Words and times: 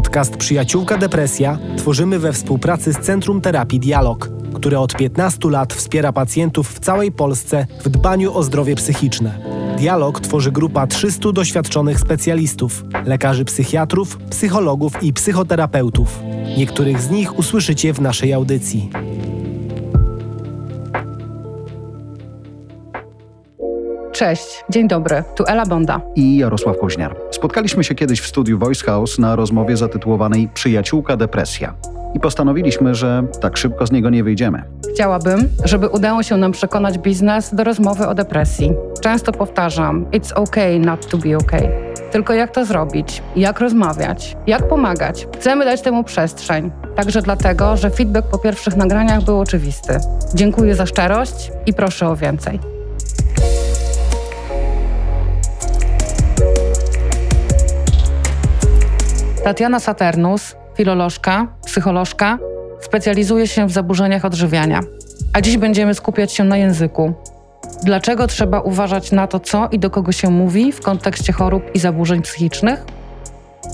Podcast 0.00 0.36
Przyjaciółka 0.36 0.98
Depresja 0.98 1.58
tworzymy 1.76 2.18
we 2.18 2.32
współpracy 2.32 2.92
z 2.92 2.98
Centrum 2.98 3.40
Terapii 3.40 3.80
Dialog, 3.80 4.30
które 4.54 4.80
od 4.80 4.94
15 4.94 5.50
lat 5.50 5.74
wspiera 5.74 6.12
pacjentów 6.12 6.68
w 6.68 6.78
całej 6.78 7.12
Polsce 7.12 7.66
w 7.84 7.88
dbaniu 7.88 8.34
o 8.34 8.42
zdrowie 8.42 8.74
psychiczne. 8.74 9.38
Dialog 9.78 10.20
tworzy 10.20 10.52
grupa 10.52 10.86
300 10.86 11.32
doświadczonych 11.32 12.00
specjalistów, 12.00 12.84
lekarzy 13.04 13.44
psychiatrów, 13.44 14.18
psychologów 14.30 15.02
i 15.02 15.12
psychoterapeutów. 15.12 16.22
Niektórych 16.58 17.00
z 17.00 17.10
nich 17.10 17.38
usłyszycie 17.38 17.92
w 17.92 18.00
naszej 18.00 18.32
audycji. 18.32 18.90
Cześć, 24.20 24.64
dzień 24.70 24.88
dobry, 24.88 25.24
tu 25.34 25.44
Ela 25.46 25.66
Bonda. 25.66 26.00
i 26.16 26.36
Jarosław 26.36 26.78
Koźniar. 26.78 27.16
Spotkaliśmy 27.30 27.84
się 27.84 27.94
kiedyś 27.94 28.20
w 28.20 28.26
studiu 28.26 28.58
Voice 28.58 28.86
House 28.86 29.18
na 29.18 29.36
rozmowie 29.36 29.76
zatytułowanej 29.76 30.48
Przyjaciółka 30.54 31.16
depresja. 31.16 31.74
I 32.14 32.20
postanowiliśmy, 32.20 32.94
że 32.94 33.22
tak 33.40 33.56
szybko 33.56 33.86
z 33.86 33.92
niego 33.92 34.10
nie 34.10 34.24
wyjdziemy. 34.24 34.62
Chciałabym, 34.94 35.48
żeby 35.64 35.88
udało 35.88 36.22
się 36.22 36.36
nam 36.36 36.52
przekonać 36.52 36.98
biznes 36.98 37.54
do 37.54 37.64
rozmowy 37.64 38.06
o 38.06 38.14
depresji. 38.14 38.72
Często 39.00 39.32
powtarzam, 39.32 40.06
it's 40.06 40.32
okay 40.34 40.78
not 40.78 41.06
to 41.06 41.18
be 41.18 41.36
okay. 41.36 41.68
Tylko 42.12 42.34
jak 42.34 42.50
to 42.50 42.64
zrobić? 42.64 43.22
Jak 43.36 43.60
rozmawiać? 43.60 44.36
Jak 44.46 44.68
pomagać? 44.68 45.28
Chcemy 45.38 45.64
dać 45.64 45.82
temu 45.82 46.04
przestrzeń. 46.04 46.70
Także 46.96 47.22
dlatego, 47.22 47.76
że 47.76 47.90
feedback 47.90 48.28
po 48.28 48.38
pierwszych 48.38 48.76
nagraniach 48.76 49.24
był 49.24 49.40
oczywisty. 49.40 49.98
Dziękuję 50.34 50.74
za 50.74 50.86
szczerość 50.86 51.52
i 51.66 51.74
proszę 51.74 52.08
o 52.08 52.16
więcej. 52.16 52.79
Tatiana 59.44 59.80
Saturnus, 59.80 60.56
filolożka, 60.76 61.46
psycholożka, 61.66 62.38
specjalizuje 62.80 63.46
się 63.46 63.66
w 63.66 63.70
zaburzeniach 63.70 64.24
odżywiania. 64.24 64.80
A 65.32 65.40
dziś 65.40 65.56
będziemy 65.56 65.94
skupiać 65.94 66.32
się 66.32 66.44
na 66.44 66.56
języku. 66.56 67.12
Dlaczego 67.84 68.26
trzeba 68.26 68.60
uważać 68.60 69.12
na 69.12 69.26
to, 69.26 69.40
co 69.40 69.68
i 69.72 69.78
do 69.78 69.90
kogo 69.90 70.12
się 70.12 70.30
mówi 70.30 70.72
w 70.72 70.80
kontekście 70.80 71.32
chorób 71.32 71.62
i 71.74 71.78
zaburzeń 71.78 72.22
psychicznych? 72.22 72.84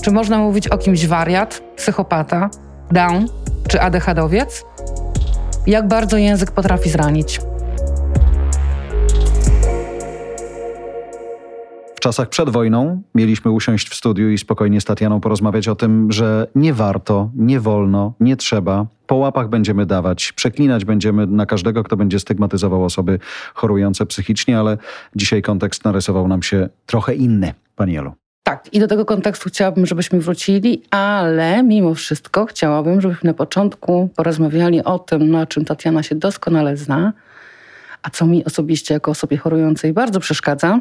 Czy 0.01 0.11
można 0.11 0.37
mówić 0.37 0.67
o 0.67 0.77
kimś 0.77 1.07
wariat, 1.07 1.61
psychopata, 1.75 2.49
down 2.91 3.27
czy 3.67 3.81
adechadowiec? 3.81 4.65
Jak 5.67 5.87
bardzo 5.87 6.17
język 6.17 6.51
potrafi 6.51 6.89
zranić? 6.89 7.39
Czasach 12.07 12.29
przed 12.29 12.49
wojną 12.49 13.01
mieliśmy 13.15 13.51
usiąść 13.51 13.89
w 13.89 13.95
studiu 13.95 14.29
i 14.29 14.37
spokojnie 14.37 14.81
z 14.81 14.85
Tatianą 14.85 15.21
porozmawiać 15.21 15.67
o 15.67 15.75
tym, 15.75 16.11
że 16.11 16.47
nie 16.55 16.73
warto, 16.73 17.29
nie 17.35 17.59
wolno, 17.59 18.13
nie 18.19 18.37
trzeba. 18.37 18.85
Po 19.07 19.15
łapach 19.15 19.49
będziemy 19.49 19.85
dawać, 19.85 20.31
przeklinać 20.31 20.85
będziemy 20.85 21.27
na 21.27 21.45
każdego, 21.45 21.83
kto 21.83 21.97
będzie 21.97 22.19
stygmatyzował 22.19 22.83
osoby 22.83 23.19
chorujące 23.53 24.05
psychicznie, 24.05 24.59
ale 24.59 24.77
dzisiaj 25.15 25.41
kontekst 25.41 25.85
narysował 25.85 26.27
nam 26.27 26.43
się 26.43 26.69
trochę 26.85 27.15
inny, 27.15 27.53
Pani 27.75 27.97
Elu. 27.97 28.11
Tak, 28.43 28.73
i 28.73 28.79
do 28.79 28.87
tego 28.87 29.05
kontekstu 29.05 29.49
chciałabym, 29.49 29.85
żebyśmy 29.85 30.19
wrócili, 30.19 30.83
ale 30.91 31.63
mimo 31.63 31.93
wszystko 31.93 32.45
chciałabym, 32.45 33.01
żebyśmy 33.01 33.27
na 33.27 33.33
początku 33.33 34.09
porozmawiali 34.15 34.83
o 34.83 34.99
tym, 34.99 35.31
na 35.31 35.45
czym 35.45 35.65
Tatiana 35.65 36.03
się 36.03 36.15
doskonale 36.15 36.77
zna, 36.77 37.13
a 38.03 38.09
co 38.09 38.25
mi 38.25 38.45
osobiście 38.45 38.93
jako 38.93 39.11
osobie 39.11 39.37
chorującej 39.37 39.93
bardzo 39.93 40.19
przeszkadza, 40.19 40.79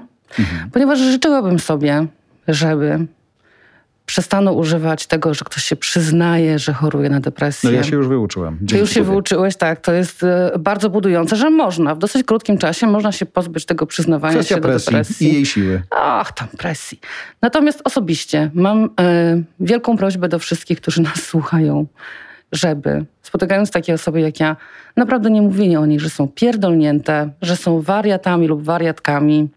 ponieważ 0.73 0.99
życzyłabym 0.99 1.59
sobie, 1.59 2.07
żeby 2.49 3.07
przestano 4.07 4.53
używać 4.53 5.07
tego, 5.07 5.35
że 5.35 5.45
ktoś 5.45 5.65
się 5.65 5.77
przyznaje, 5.77 6.59
że 6.59 6.73
choruje 6.73 7.11
na 7.11 7.21
depresję. 7.21 7.71
No 7.71 7.77
ja 7.77 7.83
się 7.83 7.97
już 7.97 8.09
wyuczyłem. 8.09 8.59
Ty 8.59 8.65
Dzięki 8.65 8.81
już 8.81 8.91
się 8.91 9.01
Tobie. 9.01 9.11
wyuczyłeś, 9.11 9.57
tak. 9.57 9.81
To 9.81 9.93
jest 9.93 10.23
e, 10.23 10.53
bardzo 10.59 10.91
budujące, 10.91 11.37
że 11.37 11.51
można 11.51 11.95
w 11.95 11.99
dosyć 11.99 12.27
krótkim 12.27 12.59
czasie 12.59 12.87
można 12.87 13.13
się 13.13 13.27
pozbyć 13.27 13.67
tego 13.67 13.87
przyznawania 13.87 14.35
Kwestia 14.35 14.55
się 14.55 14.61
do 14.61 14.69
presji 14.69 14.93
depresji. 14.93 15.29
i 15.31 15.35
jej 15.35 15.47
siły. 15.47 15.83
Ach, 15.91 16.33
tam 16.33 16.49
presji. 16.49 17.01
Natomiast 17.43 17.81
osobiście 17.85 18.51
mam 18.55 18.85
e, 19.01 19.43
wielką 19.61 19.97
prośbę 19.97 20.29
do 20.29 20.39
wszystkich, 20.39 20.81
którzy 20.81 21.03
nas 21.03 21.23
słuchają, 21.23 21.87
żeby 22.53 23.05
spotykając 23.23 23.71
takie 23.71 23.95
osoby 23.95 24.21
jak 24.21 24.41
ja, 24.41 24.57
naprawdę 24.97 25.31
nie 25.31 25.43
mówienie 25.43 25.81
o 25.81 25.87
nich, 25.87 26.01
że 26.01 26.11
są 26.11 26.29
pierdolnięte, 26.29 27.31
że 27.43 27.57
są 27.57 27.81
wariatami 27.83 28.47
lub 28.47 28.63
wariatkami, 28.63 29.49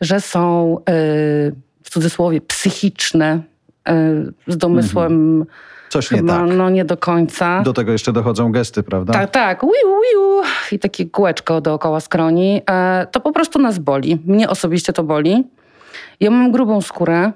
że 0.00 0.20
są 0.20 0.76
e, 0.78 0.82
w 1.82 1.90
cudzysłowie 1.90 2.40
psychiczne, 2.40 3.40
e, 3.88 4.24
z 4.46 4.56
domysłem 4.56 5.44
Coś 5.88 6.10
nie 6.10 6.18
chyba 6.18 6.38
tak. 6.38 6.56
no 6.56 6.70
nie 6.70 6.84
do 6.84 6.96
końca. 6.96 7.62
Do 7.62 7.72
tego 7.72 7.92
jeszcze 7.92 8.12
dochodzą 8.12 8.52
gesty, 8.52 8.82
prawda? 8.82 9.12
Tak, 9.12 9.30
tak, 9.30 9.62
wiu, 9.62 9.70
wiu, 9.70 10.42
i 10.72 10.78
takie 10.78 11.06
kółeczko 11.06 11.60
dookoła 11.60 12.00
skroni. 12.00 12.62
E, 12.70 13.06
to 13.12 13.20
po 13.20 13.32
prostu 13.32 13.58
nas 13.58 13.78
boli. 13.78 14.18
Mnie 14.26 14.48
osobiście 14.48 14.92
to 14.92 15.02
boli. 15.02 15.44
Ja 16.20 16.30
mam 16.30 16.52
grubą 16.52 16.80
skórę 16.80 17.32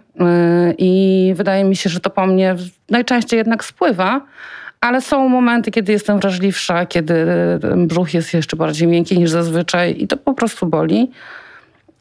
i 0.79 1.33
wydaje 1.37 1.65
mi 1.65 1.77
się, 1.77 1.91
że 1.91 2.01
to 2.01 2.11
po 2.11 2.27
mnie 2.27 2.57
najczęściej 2.91 3.39
jednak 3.39 3.65
spływa, 3.65 4.21
ale 4.81 5.01
są 5.01 5.29
momenty, 5.29 5.71
kiedy 5.71 5.93
jestem 5.93 6.21
wrażliwsza, 6.21 6.87
kiedy 6.87 7.27
brzuch 7.77 8.15
jest 8.15 8.35
jeszcze 8.35 8.57
bardziej 8.57 8.89
miękki 8.89 9.19
niż 9.19 9.31
zazwyczaj 9.31 9.97
i 9.99 10.09
to 10.09 10.17
po 10.17 10.35
prostu 10.35 10.67
boli. 10.67 11.11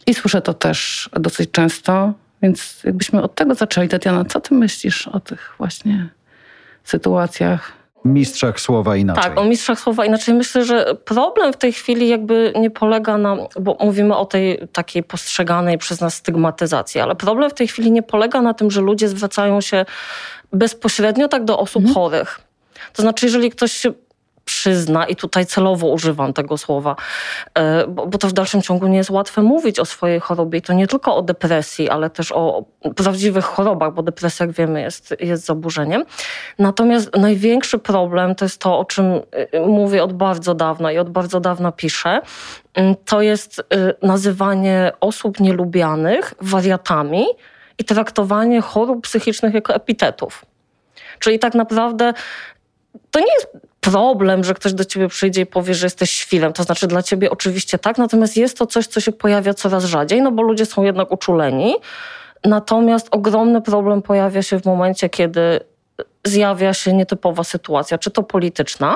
I 0.08 0.14
słyszę 0.14 0.42
to 0.42 0.54
też 0.54 1.10
dosyć 1.14 1.52
często, 1.52 2.14
więc 2.42 2.84
jakbyśmy 2.84 3.22
od 3.22 3.36
tego 3.36 3.56
zaczęli. 3.56 3.90
Tatiana, 3.90 4.26
co 4.26 4.42
ty 4.42 4.54
myślisz 4.56 5.08
o 5.08 5.20
tych 5.20 5.54
właśnie 5.58 6.10
sytuacjach? 6.84 7.72
Mistrzach 8.06 8.60
słowa 8.60 8.96
inaczej. 8.96 9.24
Tak, 9.24 9.40
o 9.40 9.44
mistrzach 9.44 9.80
słowa. 9.80 10.06
Inaczej 10.06 10.36
myślę, 10.36 10.66
że 10.66 10.96
problem 11.06 11.54
w 11.54 11.58
tej 11.58 11.74
chwili 11.74 12.08
jakby 12.08 12.54
nie 12.60 12.70
polega 12.70 13.18
na, 13.18 13.38
bo 13.60 13.78
mówimy 13.80 14.16
o 14.18 14.26
tej 14.26 14.68
takiej 14.74 15.04
postrzeganej 15.04 15.78
przez 15.78 16.02
nas 16.02 16.14
stygmatyzacji, 16.14 17.02
ale 17.02 17.16
problem 17.16 17.50
w 17.50 17.54
tej 17.54 17.68
chwili 17.68 17.92
nie 17.92 18.04
polega 18.04 18.42
na 18.42 18.54
tym, 18.54 18.72
że 18.72 18.82
ludzie 18.82 19.08
zwracają 19.08 19.62
się 19.62 19.86
bezpośrednio 20.54 21.28
tak 21.28 21.44
do 21.44 21.60
osób 21.60 21.94
chorych. 21.94 22.42
To 22.94 23.02
znaczy, 23.02 23.26
jeżeli 23.26 23.50
ktoś 23.50 23.72
się 23.72 23.94
przyzna, 24.46 25.06
i 25.06 25.16
tutaj 25.16 25.46
celowo 25.46 25.88
używam 25.88 26.34
tego 26.34 26.58
słowa, 26.58 26.96
e, 27.54 27.88
bo, 27.88 28.08
bo 28.08 28.18
to 28.18 28.28
w 28.28 28.34
dalszym 28.34 28.62
ciągu 28.62 28.88
nie 28.88 28.98
jest 28.98 29.10
łatwe 29.10 29.42
mówić 29.42 29.80
o 29.80 29.86
swojej 29.86 30.20
chorobie 30.20 30.60
i 30.60 30.62
to 30.62 30.74
nie 30.74 30.88
tylko 30.88 31.16
o 31.16 31.22
depresji, 31.22 31.90
ale 31.90 32.10
też 32.10 32.32
o 32.32 32.66
prawdziwych 32.96 33.46
chorobach, 33.46 33.94
bo 33.94 34.04
depresja, 34.04 34.46
jak 34.46 34.56
wiemy, 34.56 34.82
jest, 34.82 35.16
jest 35.20 35.46
zaburzeniem. 35.46 36.06
Natomiast 36.60 37.16
największy 37.16 37.80
problem 37.80 38.36
to 38.36 38.46
jest 38.46 38.62
to, 38.62 38.80
o 38.80 38.86
czym 38.86 39.06
y, 39.06 39.60
mówię 39.68 40.04
od 40.04 40.14
bardzo 40.14 40.54
dawna 40.54 40.92
i 40.92 40.98
od 40.98 41.10
bardzo 41.10 41.40
dawna 41.40 41.72
piszę, 41.72 42.22
y, 42.78 42.96
to 43.06 43.22
jest 43.22 43.60
y, 43.60 43.64
nazywanie 44.08 44.92
osób 45.00 45.40
nielubianych 45.40 46.34
wariatami 46.42 47.26
i 47.78 47.86
traktowanie 47.86 48.62
chorób 48.62 49.04
psychicznych 49.04 49.54
jako 49.54 49.76
epitetów. 49.76 50.46
Czyli 51.20 51.40
tak 51.40 51.56
naprawdę 51.56 52.14
to 53.12 53.20
nie 53.20 53.34
jest 53.34 53.71
problem, 53.82 54.44
że 54.44 54.54
ktoś 54.54 54.74
do 54.74 54.86
ciebie 54.86 55.08
przyjdzie 55.08 55.42
i 55.42 55.46
powie, 55.46 55.74
że 55.74 55.86
jesteś 55.86 56.12
świrem. 56.12 56.54
To 56.54 56.64
znaczy 56.64 56.88
dla 56.88 57.04
ciebie 57.04 57.32
oczywiście 57.32 57.80
tak, 57.80 57.98
natomiast 57.98 58.38
jest 58.38 58.58
to 58.58 58.66
coś, 58.66 58.88
co 58.88 59.00
się 59.00 59.12
pojawia 59.12 59.54
coraz 59.54 59.84
rzadziej, 59.84 60.22
no 60.22 60.32
bo 60.32 60.42
ludzie 60.42 60.66
są 60.66 60.84
jednak 60.84 61.12
uczuleni. 61.12 61.76
Natomiast 62.44 63.08
ogromny 63.12 63.62
problem 63.62 64.02
pojawia 64.02 64.44
się 64.44 64.60
w 64.60 64.66
momencie, 64.66 65.10
kiedy 65.10 65.60
zjawia 66.24 66.74
się 66.74 66.94
nietypowa 66.94 67.44
sytuacja, 67.44 67.98
czy 67.98 68.12
to 68.12 68.24
polityczna, 68.24 68.96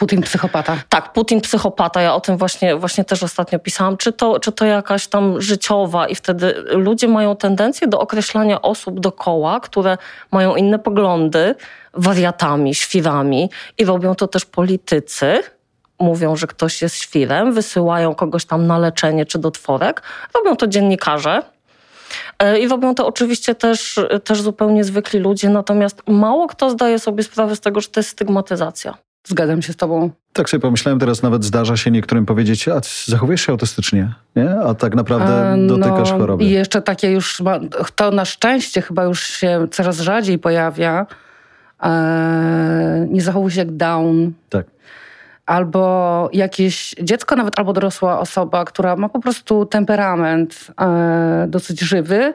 Putin 0.00 0.22
psychopata. 0.22 0.76
tak, 0.88 1.12
Putin 1.12 1.40
psychopata, 1.40 2.02
ja 2.02 2.14
o 2.14 2.20
tym 2.20 2.36
właśnie, 2.36 2.76
właśnie 2.76 3.04
też 3.04 3.22
ostatnio 3.22 3.58
pisałam, 3.58 3.96
czy 3.96 4.12
to, 4.12 4.40
czy 4.40 4.52
to 4.52 4.64
jakaś 4.64 5.06
tam 5.06 5.40
życiowa 5.40 6.08
i 6.08 6.14
wtedy 6.14 6.54
ludzie 6.68 7.08
mają 7.08 7.36
tendencję 7.36 7.88
do 7.88 8.00
określania 8.00 8.62
osób 8.62 9.00
dookoła, 9.00 9.60
które 9.60 9.98
mają 10.32 10.56
inne 10.56 10.78
poglądy, 10.78 11.54
wariatami, 11.94 12.74
świrami 12.74 13.50
i 13.78 13.84
robią 13.84 14.14
to 14.14 14.28
też 14.28 14.44
politycy. 14.44 15.42
Mówią, 16.00 16.36
że 16.36 16.46
ktoś 16.46 16.82
jest 16.82 16.96
świrem, 16.96 17.52
wysyłają 17.52 18.14
kogoś 18.14 18.44
tam 18.44 18.66
na 18.66 18.78
leczenie 18.78 19.26
czy 19.26 19.38
do 19.38 19.50
tworek. 19.50 20.02
Robią 20.34 20.56
to 20.56 20.66
dziennikarze, 20.66 21.42
E, 22.38 22.58
I 22.58 22.68
robią 22.68 22.94
to 22.94 23.06
oczywiście 23.06 23.54
też, 23.54 24.00
też 24.24 24.42
zupełnie 24.42 24.84
zwykli 24.84 25.18
ludzie, 25.20 25.48
natomiast 25.48 26.02
mało 26.08 26.46
kto 26.46 26.70
zdaje 26.70 26.98
sobie 26.98 27.22
sprawę 27.22 27.56
z 27.56 27.60
tego, 27.60 27.80
że 27.80 27.88
to 27.88 28.00
jest 28.00 28.10
stygmatyzacja. 28.10 28.94
Zgadzam 29.26 29.62
się 29.62 29.72
z 29.72 29.76
tobą. 29.76 30.10
Tak 30.32 30.50
sobie 30.50 30.60
pomyślałem, 30.60 30.98
teraz 30.98 31.22
nawet 31.22 31.44
zdarza 31.44 31.76
się 31.76 31.90
niektórym 31.90 32.26
powiedzieć, 32.26 32.68
a 32.68 32.80
ty 32.80 32.88
zachowujesz 33.06 33.40
się 33.40 33.52
autystycznie, 33.52 34.14
nie? 34.36 34.50
A 34.50 34.74
tak 34.74 34.94
naprawdę 34.94 35.52
E, 35.52 35.66
dotykasz 35.66 36.10
no, 36.10 36.18
choroby. 36.18 36.44
I 36.44 36.50
jeszcze 36.50 36.82
takie 36.82 37.10
już, 37.10 37.42
to 37.94 38.10
na 38.10 38.24
szczęście 38.24 38.82
chyba 38.82 39.04
już 39.04 39.24
się 39.24 39.66
coraz 39.70 40.00
rzadziej 40.00 40.38
pojawia. 40.38 41.06
E, 41.82 43.06
nie 43.10 43.22
zachowuj 43.22 43.50
się 43.50 43.58
jak 43.58 43.70
down. 43.70 44.32
Tak. 44.48 44.66
Albo 45.46 46.30
jakieś 46.32 46.94
dziecko, 47.02 47.36
nawet 47.36 47.58
albo 47.58 47.72
dorosła 47.72 48.20
osoba, 48.20 48.64
która 48.64 48.96
ma 48.96 49.08
po 49.08 49.20
prostu 49.20 49.66
temperament 49.66 50.66
e, 50.80 51.46
dosyć 51.48 51.80
żywy, 51.80 52.34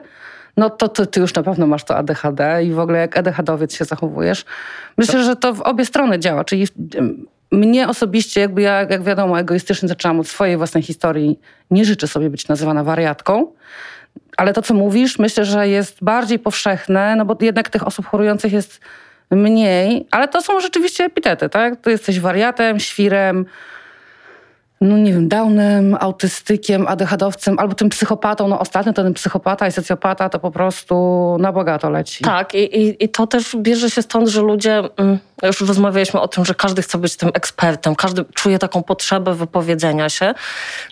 no 0.56 0.70
to 0.70 0.88
ty, 0.88 1.06
ty 1.06 1.20
już 1.20 1.34
na 1.34 1.42
pewno 1.42 1.66
masz 1.66 1.84
to 1.84 1.96
ADHD 1.96 2.64
i 2.64 2.72
w 2.72 2.78
ogóle 2.78 2.98
jak 2.98 3.18
ADHDowiec 3.18 3.74
się 3.74 3.84
zachowujesz. 3.84 4.44
Myślę, 4.98 5.24
że 5.24 5.36
to 5.36 5.54
w 5.54 5.60
obie 5.60 5.84
strony 5.84 6.18
działa, 6.18 6.44
czyli 6.44 6.66
mnie 7.52 7.88
osobiście, 7.88 8.40
jakby 8.40 8.62
ja, 8.62 8.80
jak 8.80 9.02
wiadomo, 9.02 9.40
egoistycznie 9.40 9.88
zaczęłam 9.88 10.20
od 10.20 10.28
swojej 10.28 10.56
własnej 10.56 10.82
historii, 10.82 11.40
nie 11.70 11.84
życzę 11.84 12.08
sobie 12.08 12.30
być 12.30 12.48
nazywana 12.48 12.84
wariatką, 12.84 13.52
ale 14.36 14.52
to, 14.52 14.62
co 14.62 14.74
mówisz, 14.74 15.18
myślę, 15.18 15.44
że 15.44 15.68
jest 15.68 16.04
bardziej 16.04 16.38
powszechne, 16.38 17.16
no 17.16 17.24
bo 17.24 17.36
jednak 17.40 17.68
tych 17.68 17.86
osób 17.86 18.06
chorujących 18.06 18.52
jest 18.52 18.80
mniej, 19.30 20.06
ale 20.10 20.28
to 20.28 20.42
są 20.42 20.60
rzeczywiście 20.60 21.04
epitety, 21.04 21.48
tak? 21.48 21.80
To 21.80 21.90
jesteś 21.90 22.20
wariatem, 22.20 22.80
świrem, 22.80 23.46
no 24.80 24.96
nie 24.96 25.12
wiem, 25.12 25.28
downem, 25.28 25.96
autystykiem, 26.00 26.86
ADHD-owcem, 26.86 27.58
albo 27.58 27.74
tym 27.74 27.88
psychopatą. 27.88 28.48
No 28.48 28.58
ostatnio 28.58 28.92
ten 28.92 29.14
psychopata 29.14 29.66
i 29.66 29.72
socjopata 29.72 30.28
to 30.28 30.38
po 30.38 30.50
prostu 30.50 31.36
na 31.40 31.52
bogato 31.52 31.90
leci. 31.90 32.24
Tak 32.24 32.54
i, 32.54 32.80
i, 32.80 33.04
i 33.04 33.08
to 33.08 33.26
też 33.26 33.56
bierze 33.56 33.90
się 33.90 34.02
stąd, 34.02 34.28
że 34.28 34.42
ludzie, 34.42 34.82
mm, 34.96 35.18
już 35.42 35.60
rozmawialiśmy 35.60 36.20
o 36.20 36.28
tym, 36.28 36.44
że 36.44 36.54
każdy 36.54 36.82
chce 36.82 36.98
być 36.98 37.16
tym 37.16 37.30
ekspertem, 37.34 37.94
każdy 37.94 38.24
czuje 38.24 38.58
taką 38.58 38.82
potrzebę 38.82 39.34
wypowiedzenia 39.34 40.08
się. 40.08 40.34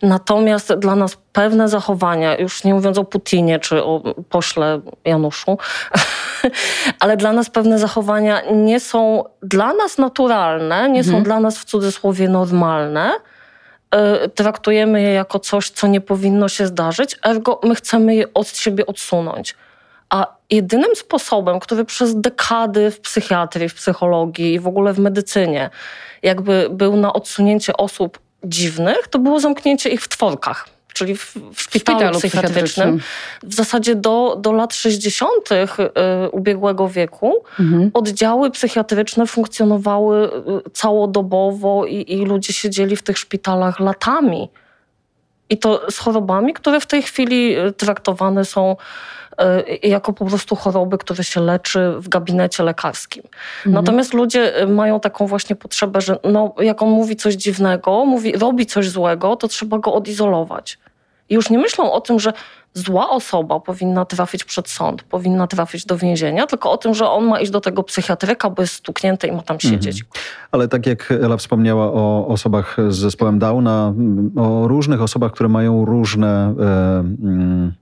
Natomiast 0.02 0.74
dla 0.74 0.96
nas 0.96 1.16
pewne 1.32 1.68
zachowania, 1.68 2.36
już 2.36 2.64
nie 2.64 2.74
mówiąc 2.74 2.98
o 2.98 3.04
Putinie 3.04 3.58
czy 3.58 3.84
o 3.84 4.14
pośle 4.28 4.80
Januszu, 5.04 5.58
ale 7.00 7.16
dla 7.16 7.32
nas 7.32 7.50
pewne 7.50 7.78
zachowania 7.78 8.42
nie 8.52 8.80
są 8.80 9.24
dla 9.42 9.72
nas 9.72 9.98
naturalne, 9.98 10.90
nie 10.90 11.00
mhm. 11.00 11.04
są 11.16 11.22
dla 11.22 11.40
nas 11.40 11.58
w 11.58 11.64
cudzysłowie 11.64 12.28
normalne, 12.28 13.12
traktujemy 14.34 15.02
je 15.02 15.10
jako 15.10 15.38
coś, 15.38 15.70
co 15.70 15.86
nie 15.86 16.00
powinno 16.00 16.48
się 16.48 16.66
zdarzyć, 16.66 17.16
ergo 17.22 17.60
my 17.62 17.74
chcemy 17.74 18.14
je 18.14 18.34
od 18.34 18.48
siebie 18.48 18.86
odsunąć. 18.86 19.54
A 20.10 20.36
jedynym 20.50 20.96
sposobem, 20.96 21.60
który 21.60 21.84
przez 21.84 22.20
dekady 22.20 22.90
w 22.90 23.00
psychiatrii, 23.00 23.68
w 23.68 23.74
psychologii 23.74 24.54
i 24.54 24.60
w 24.60 24.66
ogóle 24.66 24.92
w 24.92 24.98
medycynie 24.98 25.70
jakby 26.22 26.68
był 26.70 26.96
na 26.96 27.12
odsunięcie 27.12 27.76
osób 27.76 28.18
dziwnych, 28.44 29.08
to 29.08 29.18
było 29.18 29.40
zamknięcie 29.40 29.90
ich 29.90 30.02
w 30.02 30.08
tworkach 30.08 30.73
czyli 30.94 31.16
w, 31.16 31.36
w 31.54 31.62
szpitalu, 31.62 31.98
szpitalu 31.98 32.18
psychiatrycznym. 32.18 33.00
W 33.42 33.54
zasadzie 33.54 33.94
do, 33.94 34.36
do 34.40 34.52
lat 34.52 34.74
60. 34.74 35.32
Y, 35.52 36.30
ubiegłego 36.30 36.88
wieku 36.88 37.44
mhm. 37.60 37.90
oddziały 37.94 38.50
psychiatryczne 38.50 39.26
funkcjonowały 39.26 40.30
y, 40.66 40.70
całodobowo 40.70 41.86
i, 41.86 42.12
i 42.12 42.24
ludzie 42.24 42.52
siedzieli 42.52 42.96
w 42.96 43.02
tych 43.02 43.18
szpitalach 43.18 43.80
latami. 43.80 44.50
I 45.50 45.58
to 45.58 45.90
z 45.90 45.98
chorobami, 45.98 46.52
które 46.54 46.80
w 46.80 46.86
tej 46.86 47.02
chwili 47.02 47.58
y, 47.58 47.72
traktowane 47.72 48.44
są 48.44 48.76
jako 49.82 50.12
po 50.12 50.24
prostu 50.24 50.56
choroby, 50.56 50.98
które 50.98 51.24
się 51.24 51.40
leczy 51.40 51.94
w 51.98 52.08
gabinecie 52.08 52.62
lekarskim. 52.62 53.22
Mhm. 53.66 53.74
Natomiast 53.74 54.14
ludzie 54.14 54.52
mają 54.68 55.00
taką 55.00 55.26
właśnie 55.26 55.56
potrzebę, 55.56 56.00
że 56.00 56.18
no, 56.32 56.54
jak 56.60 56.82
on 56.82 56.88
mówi 56.88 57.16
coś 57.16 57.34
dziwnego, 57.34 58.04
mówi, 58.04 58.32
robi 58.32 58.66
coś 58.66 58.88
złego, 58.88 59.36
to 59.36 59.48
trzeba 59.48 59.78
go 59.78 59.94
odizolować. 59.94 60.78
I 61.28 61.34
już 61.34 61.50
nie 61.50 61.58
myślą 61.58 61.92
o 61.92 62.00
tym, 62.00 62.20
że 62.20 62.32
zła 62.74 63.10
osoba 63.10 63.60
powinna 63.60 64.04
trafić 64.04 64.44
przed 64.44 64.68
sąd, 64.68 65.02
powinna 65.02 65.46
trafić 65.46 65.86
do 65.86 65.96
więzienia, 65.96 66.46
tylko 66.46 66.70
o 66.70 66.76
tym, 66.76 66.94
że 66.94 67.08
on 67.08 67.24
ma 67.24 67.40
iść 67.40 67.50
do 67.50 67.60
tego 67.60 67.82
psychiatryka, 67.82 68.50
bo 68.50 68.62
jest 68.62 68.74
stuknięty 68.74 69.26
i 69.26 69.32
ma 69.32 69.42
tam 69.42 69.60
siedzieć. 69.60 70.00
Mhm. 70.00 70.24
Ale 70.52 70.68
tak 70.68 70.86
jak 70.86 71.12
Ela 71.22 71.36
wspomniała 71.36 71.92
o 71.92 72.26
osobach 72.26 72.76
z 72.88 72.96
zespołem 72.96 73.38
Downa, 73.38 73.94
o 74.36 74.68
różnych 74.68 75.02
osobach, 75.02 75.32
które 75.32 75.48
mają 75.48 75.84
różne... 75.84 76.54
E, 76.60 76.98
mm, 77.00 77.72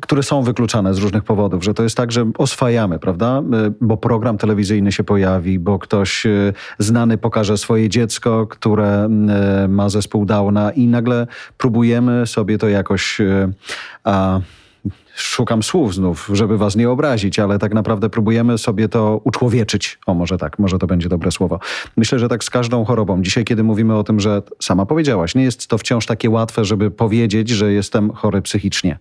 które 0.00 0.22
są 0.22 0.42
wykluczane 0.42 0.94
z 0.94 0.98
różnych 0.98 1.24
powodów, 1.24 1.64
że 1.64 1.74
to 1.74 1.82
jest 1.82 1.96
tak, 1.96 2.12
że 2.12 2.30
oswajamy, 2.38 2.98
prawda? 2.98 3.42
E, 3.52 3.70
bo 3.80 3.96
program 3.96 4.38
telewizyjny 4.38 4.92
się 4.92 5.04
pojawi, 5.04 5.58
bo 5.58 5.78
ktoś 5.78 6.26
e, 6.26 6.52
znany 6.78 7.18
pokaże 7.18 7.58
swoje 7.58 7.88
dziecko, 7.88 8.46
które 8.46 9.04
e, 9.04 9.68
ma 9.68 9.88
zespół 9.88 10.24
Downa 10.24 10.70
i 10.70 10.86
nagle 10.86 11.26
próbujemy 11.58 12.26
sobie 12.26 12.58
to 12.58 12.68
jakoś 12.68 13.18
a, 14.04 14.40
szukam 15.20 15.62
słów 15.62 15.94
znów, 15.94 16.30
żeby 16.32 16.58
was 16.58 16.76
nie 16.76 16.90
obrazić, 16.90 17.38
ale 17.38 17.58
tak 17.58 17.74
naprawdę 17.74 18.10
próbujemy 18.10 18.58
sobie 18.58 18.88
to 18.88 19.20
uczłowieczyć. 19.24 19.98
O, 20.06 20.14
może 20.14 20.38
tak, 20.38 20.58
może 20.58 20.78
to 20.78 20.86
będzie 20.86 21.08
dobre 21.08 21.30
słowo. 21.30 21.60
Myślę, 21.96 22.18
że 22.18 22.28
tak 22.28 22.44
z 22.44 22.50
każdą 22.50 22.84
chorobą. 22.84 23.22
Dzisiaj, 23.22 23.44
kiedy 23.44 23.62
mówimy 23.62 23.96
o 23.96 24.04
tym, 24.04 24.20
że 24.20 24.42
sama 24.62 24.86
powiedziałaś, 24.86 25.34
nie 25.34 25.42
jest 25.42 25.68
to 25.68 25.78
wciąż 25.78 26.06
takie 26.06 26.30
łatwe, 26.30 26.64
żeby 26.64 26.90
powiedzieć, 26.90 27.48
że 27.48 27.72
jestem 27.72 28.10
chory 28.10 28.42
psychicznie, 28.42 28.98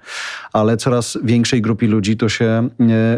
ale 0.54 0.78
coraz 0.78 1.18
większej 1.24 1.62
grupie 1.62 1.88
ludzi 1.88 2.18
to 2.18 2.30
się 2.30 2.46
e, 2.46 2.70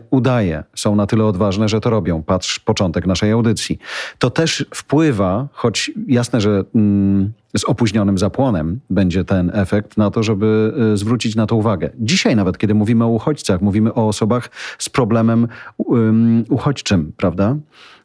udaje. 0.10 0.64
Są 0.76 0.96
na 0.96 1.08
tyle 1.08 1.26
odważne, 1.26 1.70
że 1.70 1.82
to 1.82 1.90
robią. 1.90 2.24
Patrz 2.24 2.60
początek 2.60 3.08
naszej 3.08 3.32
audycji. 3.32 3.80
To 4.20 4.30
też 4.30 4.66
wpływa, 4.76 5.48
choć 5.54 5.92
jasne, 6.08 6.42
że 6.42 6.64
mm, 6.76 7.34
z 7.58 7.64
opóźnionym 7.64 8.18
zapłonem 8.18 8.80
będzie 8.90 9.26
ten 9.26 9.52
efekt 9.54 9.98
na 9.98 10.12
to, 10.12 10.24
żeby 10.24 10.74
e, 10.94 10.98
zwrócić 10.98 11.36
na 11.36 11.46
to 11.46 11.56
uwagę. 11.56 11.90
Dzisiaj 12.00 12.36
nawet, 12.36 12.58
kiedy 12.58 12.74
mówimy 12.74 13.06
o 13.06 13.08
uchodźcach, 13.08 13.62
mówimy 13.62 13.94
o 13.94 14.08
osobach 14.08 14.50
z 14.80 14.90
problemem 14.90 15.48
um, 15.78 16.44
uchodźczym, 16.50 17.12
prawda? 17.18 17.56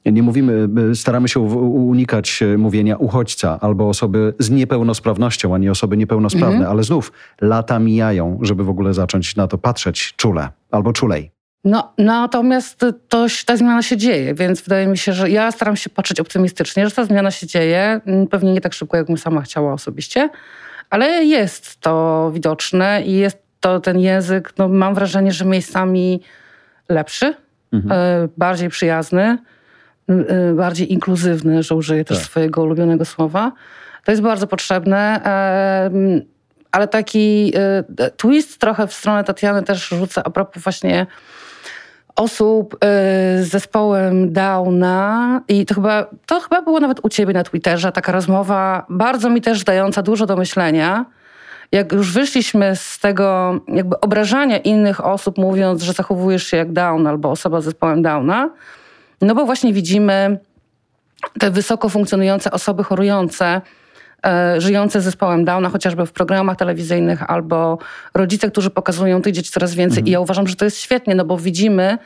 Nie 0.06 0.22
mówimy, 0.22 0.68
e, 0.90 0.94
staramy 0.94 1.28
się 1.28 1.40
unikać 1.40 2.42
e, 2.42 2.58
mówienia 2.58 2.96
uchodźca 2.96 3.60
albo 3.60 3.88
osoby 3.88 4.34
z 4.38 4.50
niepełnosprawnością, 4.50 5.54
a 5.54 5.58
nie 5.58 5.70
osoby 5.70 5.96
niepełnosprawne, 5.96 6.56
mhm. 6.56 6.72
ale 6.72 6.82
znów 6.82 7.12
lata 7.40 7.78
mijają, 7.78 8.38
żeby 8.42 8.64
w 8.64 8.68
ogóle 8.68 8.94
zacząć 8.94 9.36
na 9.36 9.46
to 9.46 9.58
patrzeć 9.58 10.14
czule 10.16 10.48
albo 10.70 10.92
czulej. 10.92 11.33
No, 11.64 11.92
natomiast 11.98 12.80
to, 13.08 13.26
ta 13.46 13.56
zmiana 13.56 13.82
się 13.82 13.96
dzieje, 13.96 14.34
więc 14.34 14.60
wydaje 14.60 14.86
mi 14.86 14.98
się, 14.98 15.12
że 15.12 15.30
ja 15.30 15.52
staram 15.52 15.76
się 15.76 15.90
patrzeć 15.90 16.20
optymistycznie, 16.20 16.88
że 16.88 16.94
ta 16.94 17.04
zmiana 17.04 17.30
się 17.30 17.46
dzieje. 17.46 18.00
Mm, 18.06 18.26
pewnie 18.26 18.52
nie 18.52 18.60
tak 18.60 18.72
szybko, 18.72 18.96
jakbym 18.96 19.18
sama 19.18 19.42
chciała 19.42 19.72
osobiście, 19.72 20.30
ale 20.90 21.24
jest 21.24 21.80
to 21.80 22.30
widoczne 22.34 23.02
i 23.02 23.12
jest 23.12 23.38
to 23.60 23.80
ten 23.80 23.98
język, 23.98 24.52
no, 24.58 24.68
mam 24.68 24.94
wrażenie, 24.94 25.32
że 25.32 25.44
miejscami 25.44 26.20
lepszy, 26.88 27.34
mhm. 27.72 27.92
E, 28.24 28.28
bardziej 28.36 28.68
przyjazny, 28.68 29.38
e, 30.08 30.52
bardziej 30.54 30.92
inkluzywny, 30.92 31.62
że 31.62 31.74
użyję 31.74 32.04
też 32.04 32.18
tak. 32.18 32.26
swojego 32.26 32.62
ulubionego 32.62 33.04
słowa. 33.04 33.52
To 34.04 34.12
jest 34.12 34.22
bardzo 34.22 34.46
potrzebne 34.46 35.20
ale 36.74 36.88
taki 36.88 37.52
e, 37.98 38.10
twist 38.10 38.60
trochę 38.60 38.86
w 38.86 38.92
stronę 38.92 39.24
Tatiany 39.24 39.62
też 39.62 39.88
rzucę 39.88 40.22
a 40.24 40.30
propos 40.30 40.62
właśnie 40.62 41.06
osób 42.16 42.74
y, 42.74 42.78
z 43.44 43.48
zespołem 43.48 44.32
Downa 44.32 45.40
i 45.48 45.66
to 45.66 45.74
chyba, 45.74 46.06
to 46.26 46.40
chyba 46.40 46.62
było 46.62 46.80
nawet 46.80 47.00
u 47.02 47.08
ciebie 47.08 47.32
na 47.32 47.44
Twitterze, 47.44 47.92
taka 47.92 48.12
rozmowa 48.12 48.86
bardzo 48.88 49.30
mi 49.30 49.40
też 49.40 49.64
dająca 49.64 50.02
dużo 50.02 50.26
do 50.26 50.36
myślenia. 50.36 51.04
Jak 51.72 51.92
już 51.92 52.12
wyszliśmy 52.12 52.76
z 52.76 52.98
tego 52.98 53.54
jakby 53.68 54.00
obrażania 54.00 54.58
innych 54.58 55.04
osób, 55.04 55.38
mówiąc, 55.38 55.82
że 55.82 55.92
zachowujesz 55.92 56.46
się 56.46 56.56
jak 56.56 56.72
Down 56.72 57.06
albo 57.06 57.30
osoba 57.30 57.60
z 57.60 57.64
zespołem 57.64 58.02
Downa, 58.02 58.50
no 59.20 59.34
bo 59.34 59.46
właśnie 59.46 59.72
widzimy 59.72 60.38
te 61.40 61.50
wysoko 61.50 61.88
funkcjonujące 61.88 62.50
osoby 62.50 62.84
chorujące, 62.84 63.60
żyjące 64.58 65.00
z 65.00 65.04
zespołem 65.04 65.44
Downa, 65.44 65.68
chociażby 65.68 66.06
w 66.06 66.12
programach 66.12 66.56
telewizyjnych, 66.56 67.30
albo 67.30 67.78
rodzice, 68.14 68.50
którzy 68.50 68.70
pokazują 68.70 69.22
tych 69.22 69.32
dzieci 69.32 69.50
coraz 69.50 69.74
więcej. 69.74 69.98
Mhm. 69.98 70.06
I 70.06 70.10
ja 70.10 70.20
uważam, 70.20 70.48
że 70.48 70.56
to 70.56 70.64
jest 70.64 70.78
świetnie, 70.78 71.14
no 71.14 71.24
bo 71.24 71.38
widzimy 71.38 71.98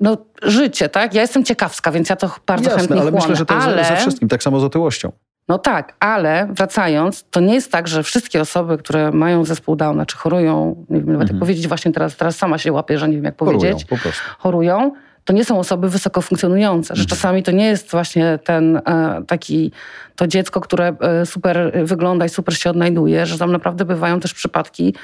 no, 0.00 0.16
życie, 0.42 0.88
tak? 0.88 1.14
Ja 1.14 1.22
jestem 1.22 1.44
ciekawska, 1.44 1.92
więc 1.92 2.08
ja 2.08 2.16
to 2.16 2.30
bardzo 2.46 2.64
Jasne, 2.64 2.78
chętnie 2.78 3.00
ale 3.00 3.10
chłonę. 3.10 3.26
myślę, 3.26 3.36
że 3.36 3.46
to 3.46 3.54
ale... 3.54 3.84
ze 3.84 3.96
wszystkim, 3.96 4.28
tak 4.28 4.42
samo 4.42 4.60
z 4.60 4.64
otyłością. 4.64 5.12
No 5.48 5.58
tak, 5.58 5.94
ale 6.00 6.48
wracając, 6.50 7.24
to 7.30 7.40
nie 7.40 7.54
jest 7.54 7.72
tak, 7.72 7.88
że 7.88 8.02
wszystkie 8.02 8.40
osoby, 8.40 8.78
które 8.78 9.10
mają 9.10 9.44
zespół 9.44 9.76
Downa, 9.76 10.06
czy 10.06 10.16
chorują, 10.16 10.84
nie 10.90 10.98
wiem 11.00 11.06
nawet 11.06 11.22
mhm. 11.22 11.36
jak 11.36 11.40
powiedzieć, 11.40 11.68
właśnie 11.68 11.92
teraz, 11.92 12.16
teraz 12.16 12.36
sama 12.36 12.58
się 12.58 12.72
łapię, 12.72 12.98
że 12.98 13.08
nie 13.08 13.14
wiem 13.14 13.24
jak 13.24 13.36
powiedzieć, 13.36 13.62
chorują, 13.62 13.86
po 13.88 13.98
prostu. 13.98 14.22
chorują 14.38 14.92
to 15.24 15.32
nie 15.32 15.44
są 15.44 15.58
osoby 15.58 15.88
wysoko 15.88 16.20
funkcjonujące, 16.20 16.96
że 16.96 17.02
mhm. 17.02 17.08
czasami 17.08 17.42
to 17.42 17.50
nie 17.52 17.66
jest 17.66 17.90
właśnie 17.90 18.38
ten 18.44 18.76
e, 18.76 19.22
taki, 19.26 19.72
to 20.16 20.26
dziecko, 20.26 20.60
które 20.60 20.96
e, 21.00 21.26
super 21.26 21.72
wygląda 21.84 22.26
i 22.26 22.28
super 22.28 22.58
się 22.58 22.70
odnajduje, 22.70 23.26
że 23.26 23.38
tam 23.38 23.52
naprawdę 23.52 23.84
bywają 23.84 24.20
też 24.20 24.34
przypadki, 24.34 24.94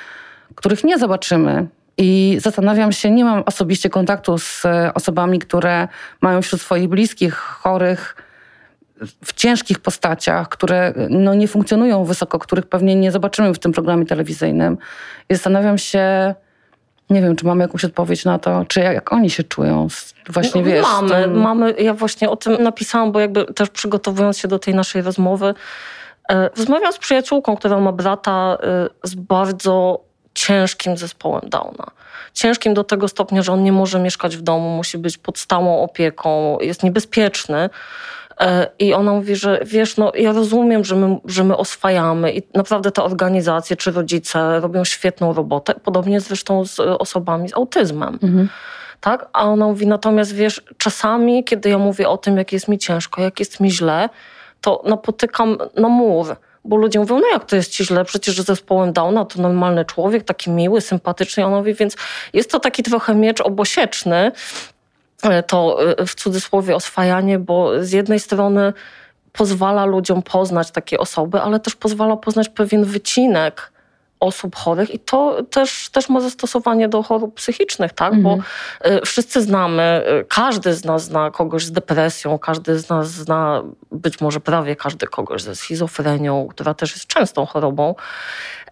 których 0.54 0.84
nie 0.84 0.98
zobaczymy. 0.98 1.66
I 1.98 2.38
zastanawiam 2.40 2.92
się, 2.92 3.10
nie 3.10 3.24
mam 3.24 3.42
osobiście 3.46 3.90
kontaktu 3.90 4.38
z 4.38 4.64
e, 4.64 4.94
osobami, 4.94 5.38
które 5.38 5.88
mają 6.20 6.42
wśród 6.42 6.60
swoich 6.60 6.88
bliskich 6.88 7.34
chorych 7.34 8.16
w 9.24 9.32
ciężkich 9.32 9.78
postaciach, 9.78 10.48
które 10.48 10.94
no, 11.10 11.34
nie 11.34 11.48
funkcjonują 11.48 12.04
wysoko, 12.04 12.38
których 12.38 12.66
pewnie 12.66 12.96
nie 12.96 13.12
zobaczymy 13.12 13.54
w 13.54 13.58
tym 13.58 13.72
programie 13.72 14.06
telewizyjnym. 14.06 14.78
I 15.28 15.34
zastanawiam 15.34 15.78
się, 15.78 16.34
nie 17.10 17.22
wiem, 17.22 17.36
czy 17.36 17.46
mamy 17.46 17.62
jakąś 17.62 17.84
odpowiedź 17.84 18.24
na 18.24 18.38
to, 18.38 18.64
czy 18.68 18.80
jak, 18.80 18.94
jak 18.94 19.12
oni 19.12 19.30
się 19.30 19.42
czują. 19.44 19.88
Właśnie 20.28 20.62
wiesz. 20.62 20.82
Mamy, 20.82 21.26
mamy. 21.26 21.74
Ja 21.78 21.94
właśnie 21.94 22.30
o 22.30 22.36
tym 22.36 22.62
napisałam, 22.62 23.12
bo 23.12 23.20
jakby 23.20 23.44
też 23.44 23.70
przygotowując 23.70 24.38
się 24.38 24.48
do 24.48 24.58
tej 24.58 24.74
naszej 24.74 25.02
rozmowy, 25.02 25.54
e, 26.28 26.50
rozmawiam 26.56 26.92
z 26.92 26.98
przyjaciółką, 26.98 27.56
która 27.56 27.80
ma 27.80 27.92
brata 27.92 28.58
e, 28.62 28.88
z 29.08 29.14
bardzo 29.14 30.00
ciężkim 30.34 30.96
zespołem 30.96 31.42
Downa. 31.48 31.86
Ciężkim 32.34 32.74
do 32.74 32.84
tego 32.84 33.08
stopnia, 33.08 33.42
że 33.42 33.52
on 33.52 33.62
nie 33.62 33.72
może 33.72 34.00
mieszkać 34.00 34.36
w 34.36 34.42
domu, 34.42 34.76
musi 34.76 34.98
być 34.98 35.18
pod 35.18 35.38
stałą 35.38 35.82
opieką, 35.82 36.58
jest 36.60 36.82
niebezpieczny. 36.82 37.70
E, 38.40 38.66
I 38.78 38.94
ona 38.94 39.12
mówi, 39.12 39.36
że 39.36 39.60
wiesz, 39.64 39.96
no 39.96 40.12
ja 40.14 40.32
rozumiem, 40.32 40.84
że 40.84 40.96
my, 40.96 41.18
że 41.24 41.44
my 41.44 41.56
oswajamy 41.56 42.32
i 42.32 42.42
naprawdę 42.54 42.90
te 42.90 43.02
organizacje 43.02 43.76
czy 43.76 43.90
rodzice 43.90 44.60
robią 44.60 44.84
świetną 44.84 45.32
robotę, 45.32 45.74
podobnie 45.74 46.20
zresztą 46.20 46.64
z 46.64 46.80
osobami 46.80 47.48
z 47.48 47.54
autyzmem. 47.54 48.18
Mhm. 48.22 48.48
Tak? 49.00 49.28
A 49.32 49.44
ona 49.44 49.66
mówi, 49.66 49.86
natomiast 49.86 50.34
wiesz, 50.34 50.62
czasami, 50.78 51.44
kiedy 51.44 51.68
ja 51.68 51.78
mówię 51.78 52.08
o 52.08 52.16
tym, 52.16 52.36
jak 52.36 52.52
jest 52.52 52.68
mi 52.68 52.78
ciężko, 52.78 53.22
jak 53.22 53.40
jest 53.40 53.60
mi 53.60 53.70
źle, 53.70 54.08
to 54.60 54.82
napotykam 54.86 55.58
na 55.76 55.88
mur 55.88 56.36
bo 56.64 56.76
ludzie 56.76 56.98
mówią, 56.98 57.18
no 57.18 57.26
jak 57.32 57.44
to 57.44 57.56
jest 57.56 57.72
ci 57.72 57.84
źle, 57.84 58.04
przecież 58.04 58.40
z 58.40 58.46
zespołem 58.46 58.92
Downa 58.92 59.24
to 59.24 59.42
normalny 59.42 59.84
człowiek, 59.84 60.24
taki 60.24 60.50
miły, 60.50 60.80
sympatyczny. 60.80 61.46
On 61.46 61.52
mówi, 61.52 61.74
więc 61.74 61.96
jest 62.32 62.50
to 62.50 62.60
taki 62.60 62.82
trochę 62.82 63.14
miecz 63.14 63.40
obosieczny, 63.40 64.16
e, 64.16 64.32
to 65.46 65.78
e, 65.98 66.06
w 66.06 66.14
cudzysłowie 66.14 66.76
oswajanie, 66.76 67.38
bo 67.38 67.84
z 67.84 67.92
jednej 67.92 68.20
strony 68.20 68.72
pozwala 69.32 69.84
ludziom 69.84 70.22
poznać 70.22 70.70
takie 70.70 70.98
osoby, 70.98 71.40
ale 71.40 71.60
też 71.60 71.76
pozwala 71.76 72.16
poznać 72.16 72.48
pewien 72.48 72.84
wycinek 72.84 73.72
osób 74.20 74.56
chorych 74.56 74.94
i 74.94 74.98
to 74.98 75.42
też, 75.50 75.88
też 75.92 76.08
ma 76.08 76.20
zastosowanie 76.20 76.88
do 76.88 77.02
chorób 77.02 77.34
psychicznych, 77.34 77.92
tak? 77.92 78.12
Mhm. 78.12 78.22
Bo 78.22 78.42
y, 78.88 79.00
wszyscy 79.06 79.42
znamy, 79.42 80.04
każdy 80.28 80.74
z 80.74 80.84
nas 80.84 81.04
zna 81.04 81.30
kogoś 81.30 81.64
z 81.64 81.72
depresją, 81.72 82.38
każdy 82.38 82.78
z 82.78 82.88
nas 82.88 83.10
zna, 83.10 83.62
być 83.92 84.20
może 84.20 84.40
prawie 84.40 84.76
każdy 84.76 85.06
kogoś 85.06 85.42
ze 85.42 85.56
schizofrenią, 85.56 86.48
która 86.50 86.74
też 86.74 86.92
jest 86.92 87.06
częstą 87.06 87.46
chorobą. 87.46 87.94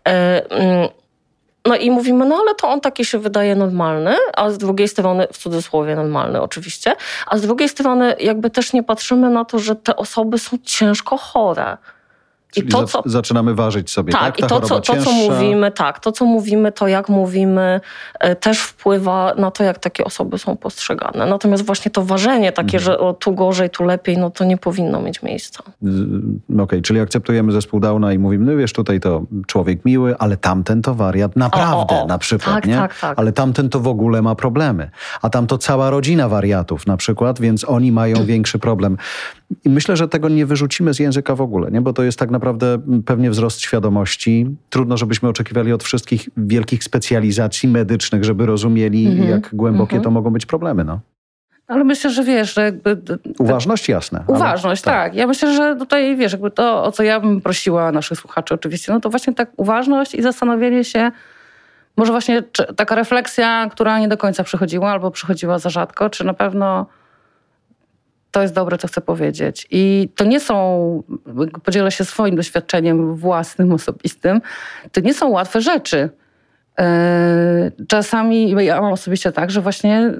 Mm, 0.05 0.89
no 1.67 1.77
i 1.77 1.91
mówimy, 1.91 2.25
no 2.25 2.37
ale 2.37 2.55
to 2.55 2.69
on 2.69 2.81
taki 2.81 3.05
się 3.05 3.19
wydaje 3.19 3.57
normalny, 3.57 4.17
a 4.37 4.51
z 4.51 4.59
drugiej 4.59 4.89
strony, 4.89 5.27
w 5.33 5.39
cudzysłowie 5.39 5.97
normalny 5.97 6.41
oczywiście, 6.41 6.97
a 7.27 7.39
z 7.39 7.43
drugiej 7.43 7.69
strony 7.69 8.17
jakby 8.21 8.51
też 8.51 8.73
nie 8.73 8.83
patrzymy 8.83 9.31
na 9.31 9.45
to, 9.45 9.59
że 9.59 9.77
te 9.77 9.97
osoby 9.97 10.39
są 10.39 10.59
ciężko 10.65 11.17
chore. 11.17 11.77
Czyli 12.55 12.67
I 12.67 12.71
to, 12.71 12.85
co, 12.85 13.03
zaczynamy 13.07 13.55
ważyć 13.55 13.91
sobie, 13.91 14.13
tak? 14.13 14.21
tak? 14.23 14.39
I 14.39 14.43
to 14.43 14.61
co, 14.61 14.81
to, 14.81 15.03
co 15.03 15.13
mówimy, 15.13 15.71
tak, 15.71 16.01
to, 16.01 16.13
co 16.13 16.25
mówimy, 16.25 16.73
to 16.73 16.89
jak 16.89 17.09
mówimy, 17.09 17.81
e, 18.21 18.37
też 18.37 18.61
wpływa 18.61 19.35
na 19.35 19.51
to, 19.51 19.65
jak 19.65 19.79
takie 19.79 20.05
osoby 20.05 20.39
są 20.39 20.57
postrzegane. 20.57 21.27
Natomiast 21.27 21.67
właśnie 21.67 21.91
to 21.91 22.05
ważenie 22.05 22.53
takie, 22.53 22.79
mhm. 22.79 22.85
że 22.85 22.99
o, 22.99 23.13
tu 23.13 23.35
gorzej, 23.35 23.71
tu 23.71 23.85
lepiej, 23.85 24.19
no 24.19 24.31
to 24.31 24.45
nie 24.45 24.57
powinno 24.57 25.01
mieć 25.01 25.23
miejsca. 25.23 25.63
Okej, 25.63 26.63
okay, 26.63 26.83
czyli 26.83 27.01
akceptujemy 27.01 27.53
zespół 27.53 27.81
Downa 27.81 28.13
i 28.13 28.19
mówimy, 28.19 28.53
no 28.53 28.59
wiesz, 28.59 28.73
tutaj 28.73 29.01
to 29.01 29.23
człowiek 29.47 29.85
miły, 29.85 30.19
ale 30.19 30.37
tamten 30.37 30.83
to 30.83 30.95
wariat 30.95 31.37
naprawdę 31.37 31.95
o, 31.95 32.01
o, 32.01 32.03
o. 32.03 32.07
na 32.07 32.19
przykład, 32.19 32.55
tak, 32.55 32.67
nie? 32.67 32.77
Tak, 32.77 32.99
tak. 32.99 33.19
Ale 33.19 33.33
tamten 33.33 33.69
to 33.69 33.81
w 33.81 33.89
ogóle 33.89 34.23
ma 34.23 34.35
problemy. 34.35 34.91
A 35.23 35.31
tam 35.31 35.47
to 35.47 35.59
cała 35.59 35.91
rodzina 35.91 36.29
wariatów 36.29 36.87
na 36.87 36.97
przykład, 36.97 37.41
więc 37.41 37.65
oni 37.65 37.93
mają 37.93 38.25
większy 38.33 38.59
problem. 38.59 38.97
I 39.65 39.69
myślę, 39.69 39.97
że 39.97 40.09
tego 40.09 40.29
nie 40.29 40.47
wyrzucimy 40.47 40.95
z 40.95 40.99
języka 40.99 41.35
w 41.35 41.41
ogóle, 41.41 41.71
nie? 41.71 41.81
bo 41.81 41.93
to 41.93 42.03
jest 42.03 42.19
tak 42.19 42.31
naprawdę 42.31 42.79
pewnie 43.07 43.31
wzrost 43.31 43.61
świadomości. 43.61 44.47
Trudno, 44.71 44.97
żebyśmy 44.97 45.29
oczekiwali 45.29 45.73
od 45.73 45.85
wszystkich 45.85 46.29
wielkich 46.37 46.85
specjalizacji 46.85 47.69
medycznych, 47.69 48.25
żeby 48.25 48.47
rozumieli, 48.47 49.09
mm-hmm. 49.09 49.29
jak 49.29 49.55
głębokie 49.55 50.01
mm-hmm. 50.01 50.03
to 50.03 50.11
mogą 50.11 50.31
być 50.31 50.47
problemy. 50.47 50.85
No. 50.85 51.01
Ale 51.69 51.85
myślę, 51.85 52.11
że 52.11 52.25
wiesz, 52.25 52.55
że 52.55 52.63
jakby... 52.63 52.99
Uważność, 53.39 53.89
jasne. 53.89 54.25
Uważność, 54.27 54.87
ale, 54.87 54.95
tak. 54.95 55.05
tak. 55.05 55.15
Ja 55.15 55.27
myślę, 55.27 55.55
że 55.55 55.77
tutaj, 55.77 56.17
wiesz, 56.17 56.33
jakby 56.33 56.51
to, 56.51 56.85
o 56.85 56.93
co 56.93 57.03
ja 57.03 57.21
bym 57.21 57.41
prosiła 57.41 57.93
naszych 57.93 58.19
słuchaczy 58.19 58.55
oczywiście, 58.55 58.93
no 58.93 59.01
to 59.01 59.11
właśnie 59.11 59.35
tak 59.35 59.51
uważność 59.57 60.15
i 60.15 60.23
zastanowienie 60.23 60.85
się, 60.85 61.11
może 61.97 62.13
właśnie 62.13 62.43
taka 62.77 62.95
refleksja, 62.95 63.69
która 63.71 63.99
nie 63.99 64.09
do 64.09 64.17
końca 64.17 64.45
przychodziła 64.45 64.91
albo 64.91 65.11
przychodziła 65.11 65.59
za 65.59 65.71
rzadko, 65.71 66.11
czy 66.11 66.25
na 66.25 66.35
pewno 66.35 66.87
to 68.31 68.43
jest 68.43 68.55
dobre, 68.55 68.79
co 68.79 68.89
chcę 68.89 69.01
powiedzieć. 69.01 69.67
I 69.71 70.09
to 70.17 70.25
nie 70.25 70.41
są, 70.41 71.03
podzielę 71.65 71.91
się 71.91 72.05
swoim 72.05 72.37
doświadczeniem 72.37 73.15
własnym, 73.15 73.73
osobistym, 73.73 74.41
to 74.93 75.01
nie 75.01 75.15
są 75.15 75.29
łatwe 75.29 75.61
rzeczy. 75.61 76.11
E, 76.79 77.71
czasami 77.89 78.51
ja 78.51 78.81
mam 78.81 78.93
osobiście 78.93 79.33
tak, 79.33 79.51
że 79.51 79.61
właśnie 79.61 80.13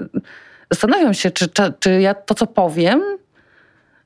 zastanawiam 0.71 1.13
się, 1.13 1.31
czy, 1.31 1.49
czy 1.79 2.01
ja 2.01 2.13
to, 2.13 2.35
co 2.35 2.47
powiem, 2.47 3.01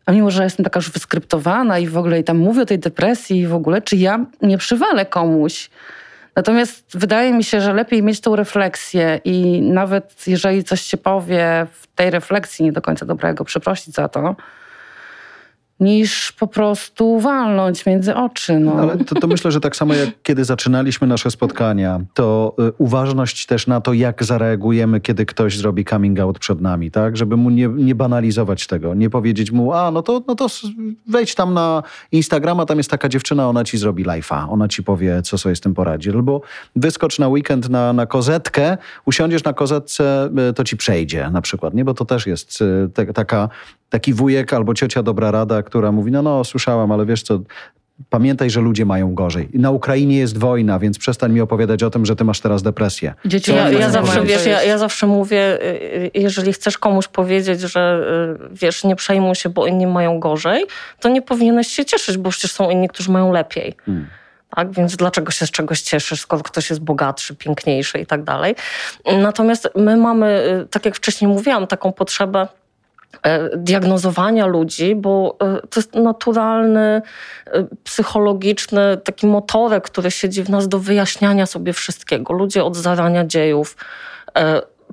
a 0.05 0.11
mimo, 0.11 0.31
że 0.31 0.43
jestem 0.43 0.63
taka 0.63 0.77
już 0.77 0.91
wyskryptowana 0.91 1.79
i 1.79 1.87
w 1.87 1.97
ogóle 1.97 2.19
i 2.19 2.23
tam 2.23 2.37
mówię 2.37 2.61
o 2.61 2.65
tej 2.65 2.79
depresji 2.79 3.39
i 3.39 3.47
w 3.47 3.53
ogóle, 3.53 3.81
czy 3.81 3.95
ja 3.95 4.25
nie 4.41 4.57
przywalę 4.57 5.05
komuś, 5.05 5.69
Natomiast 6.35 6.97
wydaje 6.97 7.33
mi 7.33 7.43
się, 7.43 7.61
że 7.61 7.73
lepiej 7.73 8.03
mieć 8.03 8.21
tą 8.21 8.35
refleksję 8.35 9.21
i 9.23 9.61
nawet 9.61 10.27
jeżeli 10.27 10.63
coś 10.63 10.81
się 10.81 10.97
powie 10.97 11.67
w 11.71 11.87
tej 11.87 12.09
refleksji 12.09 12.65
nie 12.65 12.71
do 12.71 12.81
końca 12.81 13.05
dobrego, 13.05 13.45
przeprosić 13.45 13.93
za 13.95 14.09
to, 14.09 14.35
niż 15.79 16.31
po 16.31 16.47
prostu 16.47 17.19
walnąć 17.19 17.85
między 17.85 18.15
oczy. 18.15 18.59
No. 18.59 18.73
Ale 18.73 18.97
to, 18.97 19.15
to, 19.15 19.27
myślę, 19.27 19.51
że 19.51 19.59
tak 19.59 19.75
samo 19.75 19.93
jak 19.93 20.09
kiedy 20.23 20.45
zaczynaliśmy 20.45 21.07
nasze 21.07 21.31
spotkania, 21.31 22.01
to 22.13 22.55
y, 22.59 22.71
uważność 22.77 23.45
też 23.45 23.67
na 23.67 23.81
to, 23.81 23.93
jak 23.93 24.23
zareagujemy, 24.23 25.01
kiedy 25.01 25.25
ktoś 25.25 25.57
zrobi 25.57 25.85
coming 25.85 26.19
out 26.19 26.39
przed 26.39 26.61
nami, 26.61 26.91
tak? 26.91 27.17
Żeby 27.17 27.37
mu 27.37 27.49
nie, 27.49 27.67
nie 27.67 27.95
banalizować 27.95 28.67
tego, 28.67 28.93
nie 28.93 29.09
powiedzieć 29.09 29.51
mu, 29.51 29.73
a 29.73 29.91
no 29.91 30.01
to, 30.01 30.21
no 30.27 30.35
to 30.35 30.47
wejdź 31.07 31.35
tam 31.35 31.53
na 31.53 31.83
Instagrama, 32.11 32.65
tam 32.65 32.77
jest 32.77 32.89
taka 32.89 33.09
dziewczyna, 33.09 33.49
ona 33.49 33.63
ci 33.63 33.77
zrobi 33.77 34.05
live'a, 34.05 34.45
ona 34.49 34.67
ci 34.67 34.83
powie, 34.83 35.21
co 35.21 35.37
sobie 35.37 35.55
z 35.55 35.61
tym 35.61 35.73
poradzi. 35.73 36.09
Albo 36.09 36.41
wyskocz 36.75 37.19
na 37.19 37.27
weekend 37.27 37.69
na, 37.69 37.93
na 37.93 38.05
kozetkę, 38.05 38.77
usiądziesz 39.05 39.43
na 39.43 39.53
kozetce, 39.53 40.29
y, 40.49 40.53
to 40.53 40.63
ci 40.63 40.77
przejdzie 40.77 41.29
na 41.29 41.41
przykład, 41.41 41.73
nie? 41.73 41.85
Bo 41.85 41.93
to 41.93 42.05
też 42.05 42.27
jest 42.27 42.61
y, 42.61 42.89
te, 42.93 43.13
taka 43.13 43.49
taki 43.93 44.13
wujek 44.13 44.53
albo 44.53 44.73
ciocia 44.73 45.03
dobra 45.03 45.31
rada, 45.31 45.63
która 45.63 45.91
mówi, 45.91 46.11
no 46.11 46.21
no, 46.21 46.43
słyszałam, 46.43 46.91
ale 46.91 47.05
wiesz 47.05 47.23
co, 47.23 47.39
Pamiętaj, 48.09 48.49
że 48.49 48.61
ludzie 48.61 48.85
mają 48.85 49.15
gorzej. 49.15 49.49
Na 49.53 49.71
Ukrainie 49.71 50.17
jest 50.17 50.37
wojna, 50.37 50.79
więc 50.79 50.97
przestań 50.97 51.31
mi 51.31 51.41
opowiadać 51.41 51.83
o 51.83 51.89
tym, 51.89 52.05
że 52.05 52.15
ty 52.15 52.23
masz 52.23 52.39
teraz 52.39 52.63
depresję. 52.63 53.13
Dzieci, 53.25 53.55
ja, 53.55 53.69
ja 53.69 53.89
zawsze, 53.89 54.23
wiesz, 54.23 54.45
ja, 54.45 54.63
ja, 54.63 54.77
zawsze 54.77 55.07
mówię, 55.07 55.61
y, 55.61 55.65
y, 55.65 56.11
jeżeli 56.13 56.53
chcesz 56.53 56.77
komuś 56.77 57.07
powiedzieć, 57.07 57.61
że 57.61 58.05
y, 58.51 58.55
wiesz, 58.55 58.83
nie 58.83 58.95
przejmuj 58.95 59.35
się, 59.35 59.49
bo 59.49 59.67
inni 59.67 59.87
mają 59.87 60.19
gorzej, 60.19 60.65
to 60.99 61.09
nie 61.09 61.21
powinieneś 61.21 61.67
się 61.67 61.85
cieszyć, 61.85 62.17
bo 62.17 62.29
przecież 62.29 62.51
są 62.51 62.69
inni, 62.69 62.87
którzy 62.89 63.11
mają 63.11 63.31
lepiej. 63.31 63.75
Hmm. 63.85 64.07
Tak? 64.55 64.71
Więc 64.71 64.95
dlaczego 64.95 65.31
się 65.31 65.45
z 65.45 65.51
czegoś 65.51 65.81
cieszysz, 65.81 66.21
skoro 66.21 66.43
ktoś 66.43 66.69
jest 66.69 66.81
bogatszy, 66.81 67.35
piękniejszy 67.35 67.99
i 67.99 68.05
tak 68.05 68.23
dalej. 68.23 68.55
Natomiast 69.21 69.69
my 69.75 69.97
mamy, 69.97 70.43
tak 70.71 70.85
jak 70.85 70.95
wcześniej 70.95 71.27
mówiłam, 71.31 71.67
taką 71.67 71.91
potrzebę 71.91 72.47
diagnozowania 73.57 74.45
ludzi, 74.45 74.95
bo 74.95 75.37
e, 75.41 75.67
to 75.67 75.79
jest 75.79 75.95
naturalny, 75.95 77.01
e, 77.45 77.67
psychologiczny 77.83 78.97
taki 79.03 79.27
motorek, 79.27 79.83
który 79.83 80.11
siedzi 80.11 80.43
w 80.43 80.49
nas 80.49 80.67
do 80.67 80.79
wyjaśniania 80.79 81.45
sobie 81.45 81.73
wszystkiego. 81.73 82.33
Ludzie 82.33 82.63
od 82.63 82.75
zarania 82.75 83.25
dziejów 83.25 83.77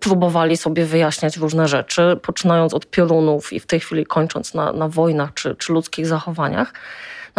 próbowali 0.01 0.57
sobie 0.57 0.85
wyjaśniać 0.85 1.37
różne 1.37 1.69
rzeczy, 1.69 2.19
poczynając 2.23 2.75
od 2.75 2.87
piorunów 2.87 3.53
i 3.53 3.61
w 3.61 3.67
tej 3.67 3.81
chwili 3.81 4.07
kończąc 4.07 4.55
na, 4.55 4.73
na 4.73 4.89
wojnach 4.89 5.35
czy, 5.35 5.57
czy 5.57 5.73
ludzkich 5.73 6.07
zachowaniach. 6.07 6.73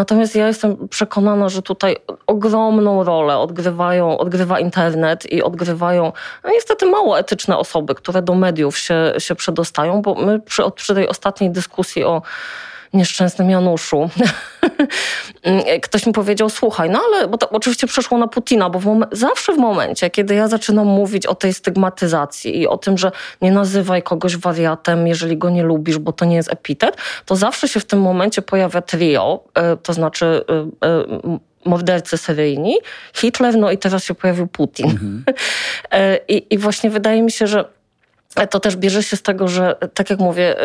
Natomiast 0.01 0.35
ja 0.35 0.47
jestem 0.47 0.87
przekonana, 0.87 1.49
że 1.49 1.61
tutaj 1.61 1.97
ogromną 2.27 3.03
rolę 3.03 3.37
odgrywają, 3.37 4.17
odgrywa 4.17 4.59
internet 4.59 5.31
i 5.31 5.43
odgrywają 5.43 6.11
no 6.43 6.49
niestety 6.49 6.85
mało 6.85 7.19
etyczne 7.19 7.57
osoby, 7.57 7.95
które 7.95 8.21
do 8.21 8.35
mediów 8.35 8.77
się, 8.77 9.13
się 9.17 9.35
przedostają, 9.35 10.01
bo 10.01 10.15
my 10.15 10.39
przy, 10.39 10.63
przy 10.75 10.95
tej 10.95 11.07
ostatniej 11.07 11.49
dyskusji 11.49 12.03
o 12.03 12.21
nieszczęsnym 12.93 13.49
Januszu. 13.49 14.09
Ktoś 15.83 16.05
mi 16.05 16.13
powiedział, 16.13 16.49
słuchaj, 16.49 16.89
no 16.89 17.01
ale, 17.07 17.27
bo 17.27 17.37
to 17.37 17.49
oczywiście 17.49 17.87
przeszło 17.87 18.17
na 18.17 18.27
Putina, 18.27 18.69
bo 18.69 18.79
w 18.79 18.99
zawsze 19.11 19.53
w 19.53 19.57
momencie, 19.57 20.09
kiedy 20.09 20.35
ja 20.35 20.47
zaczynam 20.47 20.87
mówić 20.87 21.25
o 21.25 21.35
tej 21.35 21.53
stygmatyzacji 21.53 22.59
i 22.59 22.67
o 22.67 22.77
tym, 22.77 22.97
że 22.97 23.11
nie 23.41 23.51
nazywaj 23.51 24.03
kogoś 24.03 24.37
wariatem, 24.37 25.07
jeżeli 25.07 25.37
go 25.37 25.49
nie 25.49 25.63
lubisz, 25.63 25.97
bo 25.97 26.11
to 26.11 26.25
nie 26.25 26.35
jest 26.35 26.51
epitet, 26.51 26.97
to 27.25 27.35
zawsze 27.35 27.67
się 27.67 27.79
w 27.79 27.85
tym 27.85 28.01
momencie 28.01 28.41
pojawia 28.41 28.81
trio, 28.81 29.43
e, 29.53 29.77
to 29.77 29.93
znaczy 29.93 30.25
e, 30.49 30.87
e, 30.87 31.39
mordercy 31.65 32.17
seryjni, 32.17 32.77
Hitler, 33.13 33.57
no 33.57 33.71
i 33.71 33.77
teraz 33.77 34.03
się 34.03 34.15
pojawił 34.15 34.47
Putin. 34.47 34.89
Mhm. 34.89 35.23
I, 36.27 36.47
I 36.49 36.57
właśnie 36.57 36.89
wydaje 36.89 37.21
mi 37.21 37.31
się, 37.31 37.47
że 37.47 37.65
to 38.49 38.59
też 38.59 38.75
bierze 38.75 39.03
się 39.03 39.17
z 39.17 39.21
tego, 39.21 39.47
że 39.47 39.75
tak 39.93 40.09
jak 40.09 40.19
mówię, 40.19 40.55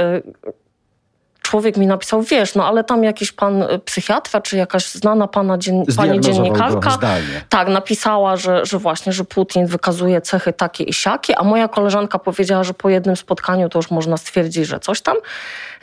człowiek 1.47 1.77
mi 1.77 1.87
napisał, 1.87 2.23
wiesz, 2.23 2.55
no 2.55 2.67
ale 2.67 2.85
tam 2.85 3.05
jakiś 3.05 3.33
pan 3.33 3.63
y, 3.63 3.79
psychiatra, 3.79 4.41
czy 4.41 4.57
jakaś 4.57 4.87
znana 4.87 5.29
pana 5.29 5.59
dzien 5.59 5.85
pani 5.97 6.21
dziennikarka, 6.21 6.99
tak, 7.49 7.69
napisała, 7.69 8.37
że, 8.37 8.67
że 8.67 8.79
właśnie, 8.79 9.13
że 9.13 9.25
Putin 9.25 9.67
wykazuje 9.67 10.21
cechy 10.21 10.53
takie 10.53 10.85
i 10.85 10.93
siakie, 10.93 11.39
a 11.39 11.45
moja 11.45 11.69
koleżanka 11.69 12.19
powiedziała, 12.19 12.65
że 12.65 12.75
po 12.75 12.89
jednym 12.89 13.17
spotkaniu 13.17 13.69
to 13.69 13.79
już 13.79 13.91
można 13.91 14.17
stwierdzić, 14.17 14.67
że 14.67 14.81
coś 14.81 15.01
tam. 15.01 15.17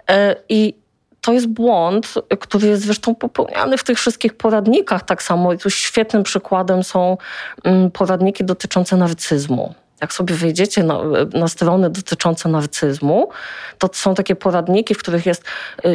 E, 0.09 0.35
I 0.49 0.73
to 1.21 1.33
jest 1.33 1.47
błąd, 1.47 2.13
który 2.39 2.67
jest 2.67 2.83
zresztą 2.83 3.15
popełniany 3.15 3.77
w 3.77 3.83
tych 3.83 3.99
wszystkich 3.99 4.37
poradnikach 4.37 5.03
tak 5.03 5.23
samo. 5.23 5.53
I 5.53 5.57
tu 5.57 5.69
świetnym 5.69 6.23
przykładem 6.23 6.83
są 6.83 7.17
mm, 7.63 7.91
poradniki 7.91 8.43
dotyczące 8.43 8.97
narcyzmu. 8.97 9.73
Jak 10.03 10.13
sobie 10.13 10.35
wejdziecie 10.35 10.83
na, 10.83 10.99
na 11.33 11.47
strony 11.47 11.89
dotyczące 11.89 12.49
narcyzmu, 12.49 13.29
to 13.77 13.89
są 13.93 14.15
takie 14.15 14.35
poradniki, 14.35 14.95
w 14.95 14.97
których 14.97 15.25
jest 15.25 15.43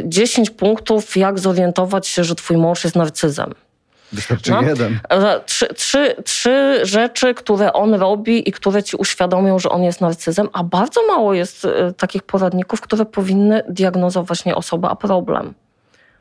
10 0.05 0.49
y, 0.49 0.53
punktów, 0.53 1.17
jak 1.17 1.38
zorientować 1.38 2.09
się, 2.09 2.25
że 2.25 2.35
twój 2.35 2.57
mąż 2.57 2.85
jest 2.85 2.97
narcyzem. 2.97 3.55
Wystarczy 4.12 4.50
no? 4.50 4.62
jeden. 4.62 5.00
Trzy, 5.47 5.67
trzy, 5.75 6.17
trzy 6.25 6.81
rzeczy, 6.83 7.35
które 7.35 7.73
on 7.73 7.95
robi 7.95 8.49
i 8.49 8.53
które 8.53 8.83
ci 8.83 8.97
uświadomią, 8.97 9.59
że 9.59 9.69
on 9.69 9.83
jest 9.83 10.00
narcyzem, 10.00 10.49
a 10.53 10.65
bardzo 10.65 11.07
mało 11.07 11.35
jest 11.35 11.65
y, 11.65 11.71
takich 11.97 12.23
poradników, 12.23 12.81
które 12.81 13.05
powinny 13.05 13.62
diagnozować 13.69 14.45
nie 14.45 14.57
osobę, 14.57 14.88
a 14.88 14.97
problem. 14.97 15.55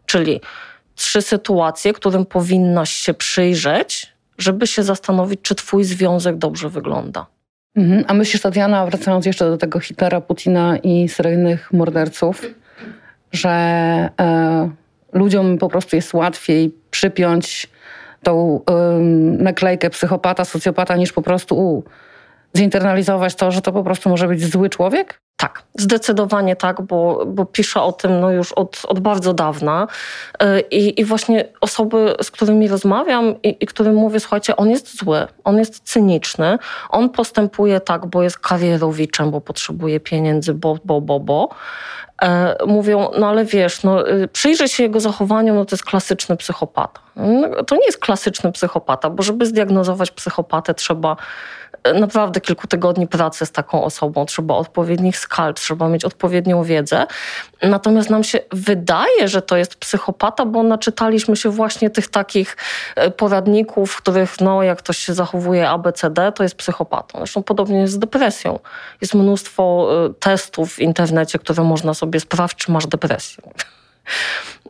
Czyli 0.06 0.42
trzy 0.96 1.22
sytuacje, 1.22 1.94
którym 1.94 2.26
powinnaś 2.26 2.92
się 2.92 3.14
przyjrzeć, 3.14 4.14
żeby 4.38 4.68
się 4.68 4.84
zastanowić, 4.84 5.40
czy 5.42 5.56
twój 5.56 5.84
związek 5.84 6.38
dobrze 6.38 6.70
wygląda. 6.70 7.26
Mhm. 7.78 8.04
A 8.08 8.14
myślisz, 8.14 8.42
Tatiana, 8.42 8.86
wracając 8.86 9.26
jeszcze 9.26 9.50
do 9.50 9.58
tego 9.58 9.80
Hitlera, 9.80 10.22
Putina 10.22 10.78
i 10.78 11.10
seryjnych 11.10 11.74
morderców, 11.74 12.46
że 13.32 13.50
e, 14.20 14.70
ludziom 15.14 15.58
po 15.58 15.70
prostu 15.70 15.96
jest 15.96 16.14
łatwiej 16.14 16.76
przypiąć 16.92 17.70
tą 18.24 18.62
naklejkę 19.38 19.90
psychopata, 19.90 20.46
socjopata, 20.46 20.96
niż 20.96 21.14
po 21.14 21.22
prostu 21.22 21.56
u, 21.56 21.84
zinternalizować 22.58 23.36
to, 23.36 23.52
że 23.52 23.62
to 23.62 23.72
po 23.72 23.84
prostu 23.84 24.10
może 24.10 24.28
być 24.28 24.46
zły 24.46 24.70
człowiek? 24.70 25.22
Tak, 25.38 25.64
zdecydowanie 25.76 26.56
tak, 26.56 26.82
bo, 26.82 27.26
bo 27.26 27.46
piszę 27.46 27.82
o 27.82 27.92
tym 27.92 28.20
no 28.20 28.32
już 28.32 28.52
od, 28.52 28.82
od 28.88 29.00
bardzo 29.00 29.34
dawna 29.34 29.88
y, 30.44 30.60
I, 30.72 31.02
i 31.02 31.06
właśnie 31.06 31.46
osoby, 31.62 32.16
z 32.22 32.32
którymi 32.32 32.68
rozmawiam 32.68 33.42
i, 33.44 33.58
i 33.60 33.66
którym 33.66 33.96
mówię, 33.96 34.20
słuchajcie, 34.20 34.56
on 34.56 34.70
jest 34.70 34.98
zły, 34.98 35.28
on 35.44 35.58
jest 35.58 35.84
cyniczny, 35.84 36.58
on 36.90 37.10
postępuje 37.10 37.80
tak, 37.80 38.06
bo 38.06 38.24
jest 38.24 38.40
karierowiczem, 38.40 39.32
bo 39.32 39.42
potrzebuje 39.42 40.00
pieniędzy, 40.00 40.54
bo, 40.54 40.78
bo, 40.86 41.02
bo, 41.02 41.20
bo. 41.20 41.50
E, 42.22 42.56
mówią, 42.66 43.12
no 43.20 43.30
ale 43.30 43.46
wiesz, 43.46 43.84
no, 43.84 44.10
y, 44.10 44.28
przyjrzeć 44.28 44.72
się 44.72 44.84
jego 44.84 45.00
zachowaniu, 45.00 45.54
no 45.54 45.66
to 45.66 45.76
jest 45.76 45.86
klasyczny 45.86 46.38
psychopata. 46.38 47.00
No, 47.16 47.64
to 47.64 47.76
nie 47.76 47.86
jest 47.86 48.00
klasyczny 48.00 48.52
psychopata, 48.52 49.10
bo 49.10 49.24
żeby 49.24 49.46
zdiagnozować 49.46 50.12
psychopatę 50.12 50.74
trzeba 50.74 51.18
naprawdę 51.94 52.42
kilku 52.42 52.68
tygodni 52.68 53.08
pracy 53.08 53.46
z 53.46 53.52
taką 53.52 53.84
osobą, 53.84 54.26
trzeba 54.26 54.56
odpowiednich 54.56 55.18
skal, 55.18 55.54
trzeba 55.54 55.90
mieć 55.90 56.06
odpowiednią 56.06 56.64
wiedzę. 56.64 57.08
Natomiast 57.64 58.10
nam 58.10 58.24
się 58.24 58.40
wydaje, 58.52 59.28
że 59.28 59.42
to 59.42 59.58
jest 59.58 59.76
psychopata, 59.76 60.46
bo 60.46 60.64
naczytaliśmy 60.64 61.36
się 61.36 61.50
właśnie 61.50 61.90
tych 61.90 62.08
takich 62.08 62.58
e, 62.96 63.12
poradników, 63.12 63.92
w 63.92 63.98
których 63.98 64.42
no, 64.42 64.64
jak 64.64 64.78
ktoś 64.78 64.98
się 64.98 65.14
zachowuje 65.14 65.70
ABCD, 65.70 66.32
to 66.32 66.44
jest 66.44 66.56
psychopatą. 66.56 67.18
Zresztą 67.18 67.44
podobnie 67.44 67.80
jest 67.80 67.94
z 67.94 68.00
depresją. 68.00 68.60
Jest 69.02 69.14
mnóstwo 69.14 69.90
e, 70.06 70.14
testów 70.14 70.74
w 70.74 70.80
internecie, 70.80 71.40
które 71.40 71.64
można 71.64 71.94
sobie 71.94 72.20
sprawdzić, 72.20 72.60
czy 72.60 72.72
masz 72.72 72.88
depresję. 72.88 73.44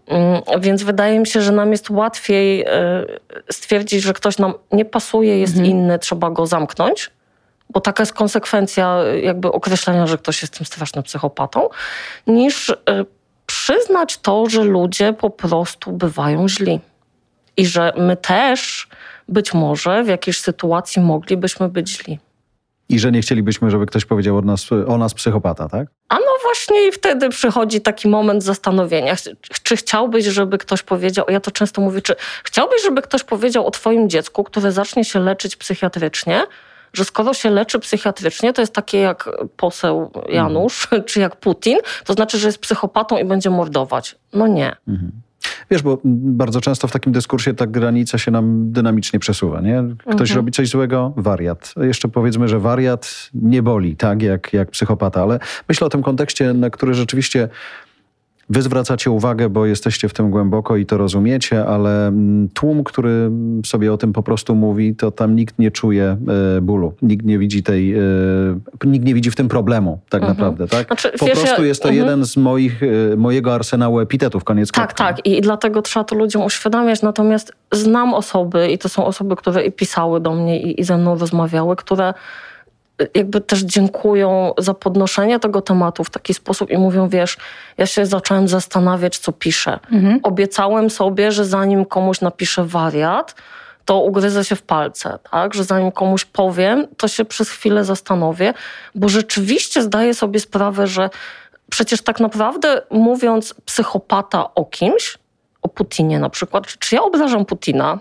Mm, 0.07 0.41
więc 0.59 0.83
wydaje 0.83 1.19
mi 1.19 1.27
się, 1.27 1.41
że 1.41 1.51
nam 1.51 1.71
jest 1.71 1.89
łatwiej 1.89 2.61
e, 2.61 3.05
stwierdzić, 3.51 4.03
że 4.03 4.13
ktoś 4.13 4.37
nam 4.37 4.53
nie 4.71 4.85
pasuje, 4.85 5.39
jest 5.39 5.53
mhm. 5.53 5.71
inny, 5.71 5.99
trzeba 5.99 6.29
go 6.29 6.47
zamknąć, 6.47 7.11
bo 7.69 7.81
taka 7.81 8.01
jest 8.01 8.13
konsekwencja 8.13 8.99
e, 9.03 9.19
jakby 9.19 9.51
określenia, 9.51 10.07
że 10.07 10.17
ktoś 10.17 10.41
jest 10.41 10.57
tym 10.57 10.65
strasznym 10.65 11.03
psychopatą, 11.03 11.69
niż 12.27 12.69
e, 12.69 12.75
przyznać 13.45 14.17
to, 14.17 14.49
że 14.49 14.63
ludzie 14.63 15.13
po 15.13 15.29
prostu 15.29 15.91
bywają 15.91 16.49
źli. 16.49 16.79
I 17.57 17.65
że 17.65 17.93
my 17.97 18.17
też 18.17 18.87
być 19.27 19.53
może 19.53 20.03
w 20.03 20.07
jakiejś 20.07 20.41
sytuacji 20.41 21.01
moglibyśmy 21.01 21.69
być 21.69 21.89
źli. 21.89 22.19
I 22.89 22.99
że 22.99 23.11
nie 23.11 23.21
chcielibyśmy, 23.21 23.71
żeby 23.71 23.85
ktoś 23.85 24.05
powiedział 24.05 24.37
o 24.37 24.41
nas, 24.41 24.71
o 24.87 24.97
nas 24.97 25.13
psychopata, 25.13 25.69
tak? 25.69 25.87
A 26.09 26.15
no 26.15 26.31
właśnie 26.43 26.87
i 26.87 26.91
wtedy 26.91 27.29
przychodzi 27.29 27.81
taki 27.81 28.07
moment 28.07 28.43
zastanowienia. 28.43 29.15
Czy 29.63 29.77
chciałbyś, 29.77 30.25
żeby 30.25 30.57
ktoś 30.57 30.83
powiedział, 30.83 31.25
ja 31.29 31.39
to 31.39 31.51
często 31.51 31.81
mówię, 31.81 32.01
czy 32.01 32.15
chciałbyś, 32.43 32.83
żeby 32.83 33.01
ktoś 33.01 33.23
powiedział 33.23 33.67
o 33.67 33.71
twoim 33.71 34.09
dziecku, 34.09 34.43
które 34.43 34.71
zacznie 34.71 35.05
się 35.05 35.19
leczyć 35.19 35.55
psychiatrycznie, 35.55 36.43
że 36.93 37.05
skoro 37.05 37.33
się 37.33 37.49
leczy 37.49 37.79
psychiatrycznie, 37.79 38.53
to 38.53 38.61
jest 38.61 38.73
takie 38.73 38.97
jak 38.97 39.29
poseł 39.57 40.11
Janusz, 40.29 40.83
mhm. 40.83 41.03
czy 41.03 41.19
jak 41.19 41.35
Putin, 41.35 41.77
to 42.05 42.13
znaczy, 42.13 42.37
że 42.37 42.47
jest 42.47 42.59
psychopatą 42.59 43.17
i 43.17 43.25
będzie 43.25 43.49
mordować. 43.49 44.15
No 44.33 44.47
nie. 44.47 44.75
Mhm. 44.87 45.11
Wiesz, 45.71 45.81
bo 45.81 45.97
bardzo 46.03 46.61
często 46.61 46.87
w 46.87 46.91
takim 46.91 47.13
dyskursie 47.13 47.53
ta 47.53 47.67
granica 47.67 48.17
się 48.17 48.31
nam 48.31 48.71
dynamicznie 48.71 49.19
przesuwa, 49.19 49.61
nie? 49.61 49.83
Ktoś 49.97 50.29
mhm. 50.29 50.35
robi 50.35 50.51
coś 50.51 50.69
złego, 50.69 51.13
wariat. 51.17 51.73
Jeszcze 51.77 52.07
powiedzmy, 52.07 52.47
że 52.47 52.59
wariat 52.59 53.29
nie 53.33 53.63
boli, 53.63 53.95
tak, 53.95 54.21
jak, 54.21 54.53
jak 54.53 54.71
psychopata, 54.71 55.21
ale 55.21 55.39
myślę 55.69 55.87
o 55.87 55.89
tym 55.89 56.03
kontekście, 56.03 56.53
na 56.53 56.69
który 56.69 56.93
rzeczywiście 56.93 57.49
Wy 58.49 58.61
zwracacie 58.61 59.11
uwagę, 59.11 59.49
bo 59.49 59.65
jesteście 59.65 60.09
w 60.09 60.13
tym 60.13 60.31
głęboko 60.31 60.77
i 60.77 60.85
to 60.85 60.97
rozumiecie, 60.97 61.65
ale 61.65 62.07
mm, 62.07 62.49
tłum, 62.53 62.83
który 62.83 63.31
sobie 63.65 63.93
o 63.93 63.97
tym 63.97 64.13
po 64.13 64.23
prostu 64.23 64.55
mówi, 64.55 64.95
to 64.95 65.11
tam 65.11 65.35
nikt 65.35 65.59
nie 65.59 65.71
czuje 65.71 66.17
e, 66.57 66.61
bólu. 66.61 66.93
Nikt 67.01 67.25
nie 67.25 67.39
widzi 67.39 67.63
tej, 67.63 67.93
e, 67.93 67.99
nikt 68.85 69.05
nie 69.05 69.13
widzi 69.13 69.31
w 69.31 69.35
tym 69.35 69.47
problemu 69.47 69.99
tak 70.09 70.21
mhm. 70.21 70.37
naprawdę, 70.37 70.67
tak? 70.67 70.87
Znaczy, 70.87 71.11
po 71.19 71.25
wiesz, 71.25 71.39
prostu 71.39 71.63
jest 71.63 71.81
to 71.81 71.89
mhm. 71.89 72.05
jeden 72.05 72.25
z 72.25 72.37
moich, 72.37 72.83
e, 72.83 73.17
mojego 73.17 73.55
arsenału 73.55 73.99
epitetów, 73.99 74.43
koniec 74.43 74.71
Tak, 74.71 74.93
tak 74.93 75.25
I, 75.25 75.37
i 75.37 75.41
dlatego 75.41 75.81
trzeba 75.81 76.03
to 76.03 76.15
ludziom 76.15 76.43
uświadamiać, 76.43 77.01
natomiast 77.01 77.53
znam 77.71 78.13
osoby 78.13 78.67
i 78.71 78.77
to 78.77 78.89
są 78.89 79.05
osoby, 79.05 79.35
które 79.35 79.65
i 79.65 79.71
pisały 79.71 80.19
do 80.19 80.35
mnie 80.35 80.61
i, 80.61 80.81
i 80.81 80.83
ze 80.83 80.97
mną 80.97 81.17
rozmawiały, 81.17 81.75
które 81.75 82.13
jakby 83.13 83.41
też 83.41 83.59
dziękują 83.59 84.53
za 84.57 84.73
podnoszenie 84.73 85.39
tego 85.39 85.61
tematu 85.61 86.03
w 86.03 86.09
taki 86.09 86.33
sposób 86.33 86.69
i 86.69 86.77
mówią, 86.77 87.09
wiesz, 87.09 87.37
ja 87.77 87.85
się 87.85 88.05
zacząłem 88.05 88.47
zastanawiać, 88.47 89.17
co 89.17 89.31
piszę. 89.31 89.79
Mhm. 89.91 90.19
Obiecałem 90.23 90.89
sobie, 90.89 91.31
że 91.31 91.45
zanim 91.45 91.85
komuś 91.85 92.21
napiszę 92.21 92.65
wariat, 92.65 93.35
to 93.85 93.99
ugryzę 93.99 94.45
się 94.45 94.55
w 94.55 94.61
palce, 94.61 95.19
tak? 95.31 95.53
Że 95.53 95.63
zanim 95.63 95.91
komuś 95.91 96.25
powiem, 96.25 96.87
to 96.97 97.07
się 97.07 97.25
przez 97.25 97.49
chwilę 97.49 97.83
zastanowię, 97.83 98.53
bo 98.95 99.09
rzeczywiście 99.09 99.81
zdaję 99.81 100.13
sobie 100.13 100.39
sprawę, 100.39 100.87
że 100.87 101.09
przecież 101.69 102.01
tak 102.01 102.19
naprawdę 102.19 102.81
mówiąc 102.91 103.53
psychopata 103.65 104.53
o 104.55 104.65
kimś, 104.65 105.17
o 105.61 105.67
Putinie 105.69 106.19
na 106.19 106.29
przykład, 106.29 106.67
czy 106.67 106.95
ja 106.95 107.01
obrażam 107.01 107.45
Putina? 107.45 107.99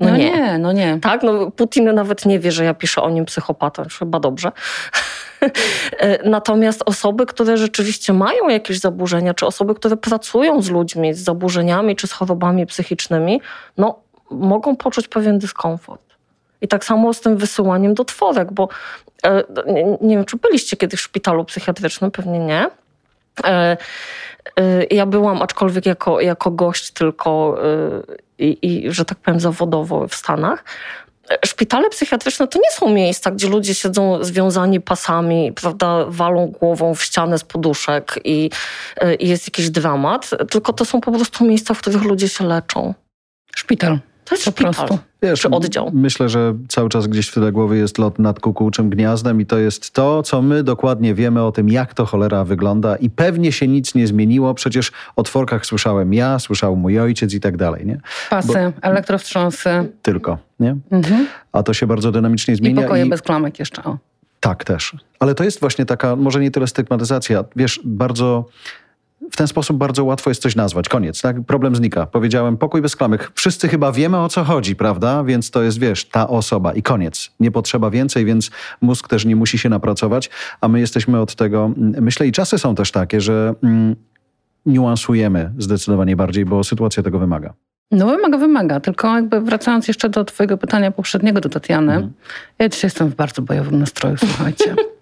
No, 0.00 0.10
no 0.10 0.16
nie. 0.16 0.30
nie. 0.30 0.58
no 0.58 0.72
nie. 0.72 0.98
Tak, 1.02 1.22
no 1.22 1.50
Putin 1.50 1.94
nawet 1.94 2.26
nie 2.26 2.38
wie, 2.38 2.52
że 2.52 2.64
ja 2.64 2.74
piszę 2.74 3.02
o 3.02 3.10
nim 3.10 3.24
psychopatę, 3.24 3.82
chyba 3.98 4.20
dobrze. 4.20 4.52
Natomiast 6.24 6.82
osoby, 6.86 7.26
które 7.26 7.56
rzeczywiście 7.56 8.12
mają 8.12 8.48
jakieś 8.48 8.78
zaburzenia, 8.78 9.34
czy 9.34 9.46
osoby, 9.46 9.74
które 9.74 9.96
pracują 9.96 10.62
z 10.62 10.70
ludźmi 10.70 11.14
z 11.14 11.18
zaburzeniami 11.18 11.96
czy 11.96 12.06
z 12.06 12.12
chorobami 12.12 12.66
psychicznymi, 12.66 13.40
no 13.78 13.98
mogą 14.30 14.76
poczuć 14.76 15.08
pewien 15.08 15.38
dyskomfort. 15.38 16.02
I 16.60 16.68
tak 16.68 16.84
samo 16.84 17.14
z 17.14 17.20
tym 17.20 17.36
wysyłaniem 17.36 17.94
do 17.94 18.04
tworek, 18.04 18.52
bo 18.52 18.68
e, 19.24 19.44
nie, 19.66 19.98
nie 20.00 20.16
wiem, 20.16 20.24
czy 20.24 20.36
byliście 20.36 20.76
kiedyś 20.76 21.00
w 21.00 21.02
szpitalu 21.02 21.44
psychiatrycznym, 21.44 22.10
pewnie 22.10 22.38
nie. 22.38 22.66
E, 23.44 23.76
e, 24.56 24.84
ja 24.90 25.06
byłam, 25.06 25.42
aczkolwiek 25.42 25.86
jako, 25.86 26.20
jako 26.20 26.50
gość 26.50 26.90
tylko 26.90 27.58
i, 28.38 28.58
i, 28.62 28.92
że 28.92 29.04
tak 29.04 29.18
powiem, 29.18 29.40
zawodowo 29.40 30.08
w 30.08 30.14
Stanach. 30.14 30.64
Szpitale 31.44 31.90
psychiatryczne 31.90 32.48
to 32.48 32.58
nie 32.58 32.70
są 32.72 32.88
miejsca, 32.94 33.30
gdzie 33.30 33.48
ludzie 33.48 33.74
siedzą 33.74 34.24
związani 34.24 34.80
pasami, 34.80 35.52
prawda, 35.52 36.04
walą 36.08 36.46
głową 36.46 36.94
w 36.94 37.02
ścianę 37.02 37.38
z 37.38 37.44
poduszek 37.44 38.20
i, 38.24 38.50
i 39.18 39.28
jest 39.28 39.46
jakiś 39.46 39.70
dramat, 39.70 40.30
tylko 40.50 40.72
to 40.72 40.84
są 40.84 41.00
po 41.00 41.12
prostu 41.12 41.44
miejsca, 41.44 41.74
w 41.74 41.78
których 41.78 42.02
ludzie 42.02 42.28
się 42.28 42.44
leczą. 42.44 42.94
Szpital. 43.56 43.98
To 44.30 44.34
jest 44.34 44.44
po 44.44 44.50
szpital. 44.50 44.74
prostu. 44.74 44.98
Wiesz, 45.22 45.40
czy 45.40 45.50
oddział. 45.50 45.90
Myślę, 45.94 46.28
że 46.28 46.54
cały 46.68 46.88
czas 46.88 47.06
gdzieś 47.06 47.28
w 47.28 47.34
tyle 47.34 47.52
głowy 47.52 47.76
jest 47.76 47.98
lot 47.98 48.18
nad 48.18 48.40
kukułczym 48.40 48.90
gniazdem 48.90 49.40
i 49.40 49.46
to 49.46 49.58
jest 49.58 49.90
to, 49.90 50.22
co 50.22 50.42
my 50.42 50.62
dokładnie 50.62 51.14
wiemy 51.14 51.42
o 51.42 51.52
tym, 51.52 51.68
jak 51.68 51.94
to 51.94 52.06
cholera 52.06 52.44
wygląda 52.44 52.96
i 52.96 53.10
pewnie 53.10 53.52
się 53.52 53.68
nic 53.68 53.94
nie 53.94 54.06
zmieniło. 54.06 54.54
Przecież 54.54 54.92
o 55.16 55.22
tworkach 55.22 55.66
słyszałem 55.66 56.14
ja, 56.14 56.38
słyszał 56.38 56.76
mój 56.76 56.98
ojciec 56.98 57.34
i 57.34 57.40
tak 57.40 57.56
dalej, 57.56 57.86
nie? 57.86 58.00
Pasy, 58.30 58.72
Bo... 58.76 58.88
elektrowstrząsy. 58.88 59.92
Tylko, 60.02 60.38
nie? 60.60 60.76
Mhm. 60.90 61.26
A 61.52 61.62
to 61.62 61.74
się 61.74 61.86
bardzo 61.86 62.12
dynamicznie 62.12 62.56
zmienia. 62.56 62.80
I 62.80 62.84
pokoje 62.84 63.06
i... 63.06 63.08
bez 63.08 63.22
klamek 63.22 63.58
jeszcze, 63.58 63.84
o. 63.84 63.98
Tak, 64.40 64.64
też. 64.64 64.96
Ale 65.18 65.34
to 65.34 65.44
jest 65.44 65.60
właśnie 65.60 65.86
taka, 65.86 66.16
może 66.16 66.40
nie 66.40 66.50
tyle 66.50 66.66
stygmatyzacja, 66.66 67.44
wiesz, 67.56 67.80
bardzo 67.84 68.44
w 69.30 69.36
ten 69.36 69.48
sposób 69.48 69.76
bardzo 69.76 70.04
łatwo 70.04 70.30
jest 70.30 70.42
coś 70.42 70.56
nazwać. 70.56 70.88
Koniec, 70.88 71.22
tak? 71.22 71.36
Problem 71.46 71.76
znika. 71.76 72.06
Powiedziałem 72.06 72.56
pokój 72.56 72.82
bez 72.82 72.96
klamek. 72.96 73.32
Wszyscy 73.34 73.68
chyba 73.68 73.92
wiemy 73.92 74.18
o 74.18 74.28
co 74.28 74.44
chodzi, 74.44 74.76
prawda? 74.76 75.24
Więc 75.24 75.50
to 75.50 75.62
jest, 75.62 75.78
wiesz, 75.78 76.08
ta 76.08 76.28
osoba 76.28 76.72
i 76.72 76.82
koniec. 76.82 77.30
Nie 77.40 77.50
potrzeba 77.50 77.90
więcej, 77.90 78.24
więc 78.24 78.50
mózg 78.80 79.08
też 79.08 79.24
nie 79.24 79.36
musi 79.36 79.58
się 79.58 79.68
napracować, 79.68 80.30
a 80.60 80.68
my 80.68 80.80
jesteśmy 80.80 81.20
od 81.20 81.34
tego, 81.34 81.64
mm, 81.76 82.04
myślę, 82.04 82.26
i 82.26 82.32
czasy 82.32 82.58
są 82.58 82.74
też 82.74 82.90
takie, 82.90 83.20
że 83.20 83.54
mm, 83.62 83.96
niuansujemy 84.66 85.52
zdecydowanie 85.58 86.16
bardziej, 86.16 86.44
bo 86.44 86.64
sytuacja 86.64 87.02
tego 87.02 87.18
wymaga. 87.18 87.54
No 87.90 88.06
wymaga, 88.06 88.38
wymaga. 88.38 88.80
Tylko 88.80 89.16
jakby 89.16 89.40
wracając 89.40 89.88
jeszcze 89.88 90.08
do 90.08 90.24
twojego 90.24 90.58
pytania 90.58 90.90
poprzedniego 90.90 91.40
do 91.40 91.48
Tatiany. 91.48 91.92
Mhm. 91.92 92.12
Ja 92.58 92.68
dzisiaj 92.68 92.88
jestem 92.88 93.08
w 93.08 93.14
bardzo 93.14 93.42
bojowym 93.42 93.78
nastroju, 93.78 94.16
słuchajcie. 94.16 94.74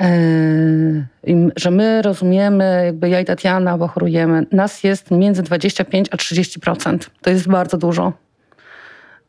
Yy, 0.00 1.50
że 1.56 1.70
my 1.70 2.02
rozumiemy, 2.02 2.82
jakby 2.84 3.08
ja 3.08 3.20
i 3.20 3.24
Tatiana, 3.24 3.78
bo 3.78 3.88
chorujemy, 3.88 4.46
nas 4.52 4.84
jest 4.84 5.10
między 5.10 5.42
25 5.42 6.08
a 6.10 6.16
30%. 6.16 6.98
To 7.22 7.30
jest 7.30 7.48
bardzo 7.48 7.78
dużo. 7.78 8.12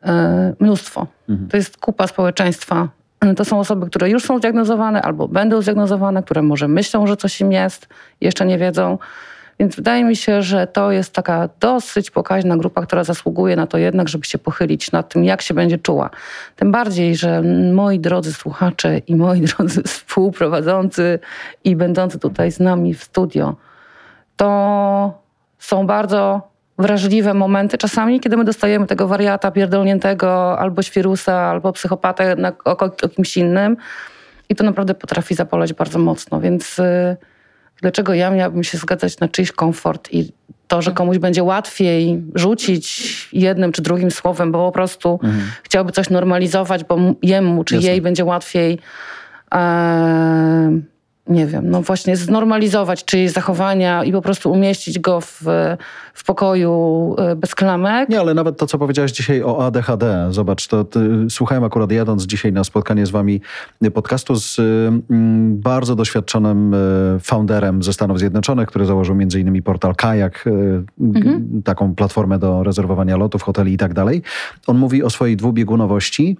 Yy, 0.04 0.12
mnóstwo. 0.60 1.06
Mhm. 1.28 1.48
To 1.48 1.56
jest 1.56 1.76
kupa 1.76 2.06
społeczeństwa. 2.06 2.88
To 3.36 3.44
są 3.44 3.60
osoby, 3.60 3.86
które 3.86 4.10
już 4.10 4.24
są 4.24 4.38
zdiagnozowane 4.38 5.02
albo 5.02 5.28
będą 5.28 5.62
zdiagnozowane, 5.62 6.22
które 6.22 6.42
może 6.42 6.68
myślą, 6.68 7.06
że 7.06 7.16
coś 7.16 7.40
im 7.40 7.52
jest, 7.52 7.88
jeszcze 8.20 8.46
nie 8.46 8.58
wiedzą. 8.58 8.98
Więc 9.58 9.76
wydaje 9.76 10.04
mi 10.04 10.16
się, 10.16 10.42
że 10.42 10.66
to 10.66 10.92
jest 10.92 11.12
taka 11.12 11.48
dosyć 11.60 12.10
pokaźna 12.10 12.56
grupa, 12.56 12.82
która 12.82 13.04
zasługuje 13.04 13.56
na 13.56 13.66
to 13.66 13.78
jednak, 13.78 14.08
żeby 14.08 14.24
się 14.24 14.38
pochylić 14.38 14.92
nad 14.92 15.12
tym, 15.12 15.24
jak 15.24 15.42
się 15.42 15.54
będzie 15.54 15.78
czuła. 15.78 16.10
Tym 16.56 16.72
bardziej, 16.72 17.16
że 17.16 17.42
moi 17.72 18.00
drodzy 18.00 18.32
słuchacze 18.32 18.98
i 18.98 19.16
moi 19.16 19.40
drodzy 19.56 19.82
współprowadzący 19.82 21.18
i 21.64 21.76
będący 21.76 22.18
tutaj 22.18 22.52
z 22.52 22.60
nami 22.60 22.94
w 22.94 23.04
studio, 23.04 23.56
to 24.36 25.18
są 25.58 25.86
bardzo 25.86 26.54
wrażliwe 26.78 27.34
momenty 27.34 27.78
czasami, 27.78 28.20
kiedy 28.20 28.36
my 28.36 28.44
dostajemy 28.44 28.86
tego 28.86 29.08
wariata 29.08 29.50
pierdolniętego 29.50 30.58
albo 30.58 30.82
świrusa, 30.82 31.34
albo 31.34 31.72
psychopatę 31.72 32.36
o, 32.64 32.88
kimś 33.08 33.36
innym. 33.36 33.76
I 34.48 34.54
to 34.54 34.64
naprawdę 34.64 34.94
potrafi 34.94 35.34
zapolać 35.34 35.72
bardzo 35.72 35.98
mocno, 35.98 36.40
więc... 36.40 36.78
Yy, 36.78 37.16
Dlaczego 37.84 38.14
ja 38.14 38.30
miałabym 38.30 38.64
się 38.64 38.78
zgadzać 38.78 39.20
na 39.20 39.28
czyjś 39.28 39.52
komfort 39.52 40.08
i 40.12 40.32
to, 40.68 40.82
że 40.82 40.92
komuś 40.92 41.18
będzie 41.18 41.42
łatwiej 41.42 42.22
rzucić 42.34 43.28
jednym 43.32 43.72
czy 43.72 43.82
drugim 43.82 44.10
słowem, 44.10 44.52
bo 44.52 44.66
po 44.66 44.72
prostu 44.72 45.20
mhm. 45.22 45.50
chciałby 45.62 45.92
coś 45.92 46.10
normalizować, 46.10 46.84
bo 46.84 46.98
jemu 47.22 47.64
czy 47.64 47.74
Jasne. 47.74 47.90
jej 47.90 48.00
będzie 48.00 48.24
łatwiej. 48.24 48.78
E, 49.54 50.80
nie 51.26 51.46
wiem, 51.46 51.70
no 51.70 51.82
właśnie 51.82 52.16
znormalizować 52.16 53.04
czyjeś 53.04 53.30
zachowania 53.30 54.04
i 54.04 54.12
po 54.12 54.22
prostu 54.22 54.52
umieścić 54.52 54.98
go 54.98 55.20
w, 55.20 55.42
w 56.14 56.24
pokoju 56.24 57.14
e, 57.18 57.36
bez 57.36 57.54
klamek. 57.54 58.08
Nie, 58.08 58.20
ale 58.20 58.34
nawet 58.34 58.56
to, 58.56 58.66
co 58.66 58.78
powiedziałeś 58.78 59.12
dzisiaj 59.12 59.42
o 59.42 59.66
ADHD, 59.66 60.26
zobacz, 60.30 60.66
to 60.66 60.86
słuchałem 61.30 61.64
akurat 61.64 61.92
jadąc 61.92 62.26
dzisiaj 62.26 62.52
na 62.52 62.64
spotkanie 62.64 63.06
z 63.06 63.10
wami 63.10 63.40
podcastu 63.94 64.36
z 64.36 64.58
mm, 64.58 65.60
bardzo 65.60 65.94
doświadczonym 65.94 66.74
e, 66.74 66.78
founderem 67.20 67.82
ze 67.82 67.92
Stanów 67.92 68.18
Zjednoczonych, 68.18 68.68
który 68.68 68.86
założył 68.86 69.14
między 69.14 69.40
innymi 69.40 69.62
portal 69.62 69.94
Kajak, 69.94 70.44
mhm. 71.00 71.62
taką 71.64 71.94
platformę 71.94 72.38
do 72.38 72.62
rezerwowania 72.62 73.16
lotów, 73.16 73.42
hoteli 73.42 73.72
i 73.72 73.76
tak 73.76 73.94
dalej. 73.94 74.22
On 74.66 74.78
mówi 74.78 75.02
o 75.02 75.10
swojej 75.10 75.36
dwubiegunowości 75.36 76.38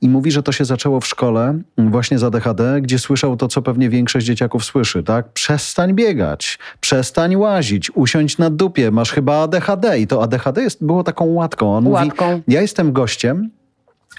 i 0.00 0.08
mówi, 0.08 0.30
że 0.30 0.42
to 0.42 0.52
się 0.52 0.64
zaczęło 0.64 1.00
w 1.00 1.06
szkole 1.06 1.58
właśnie 1.78 2.18
z 2.18 2.24
ADHD, 2.24 2.80
gdzie 2.80 2.98
słyszał 2.98 3.36
to, 3.36 3.48
co 3.48 3.62
pewnie 3.62 3.88
większość 3.88 4.25
dzieciaków 4.26 4.64
słyszy, 4.64 5.02
tak? 5.02 5.28
Przestań 5.32 5.94
biegać, 5.94 6.58
przestań 6.80 7.36
łazić, 7.36 7.90
usiądź 7.94 8.38
na 8.38 8.50
dupie, 8.50 8.90
masz 8.90 9.12
chyba 9.12 9.42
ADHD. 9.42 9.98
I 9.98 10.06
to 10.06 10.22
ADHD 10.22 10.62
jest, 10.62 10.84
było 10.84 11.04
taką 11.04 11.24
łatką. 11.24 11.76
On 11.76 11.86
łatką. 11.86 12.30
Mówi, 12.30 12.42
ja 12.48 12.60
jestem 12.60 12.92
gościem, 12.92 13.50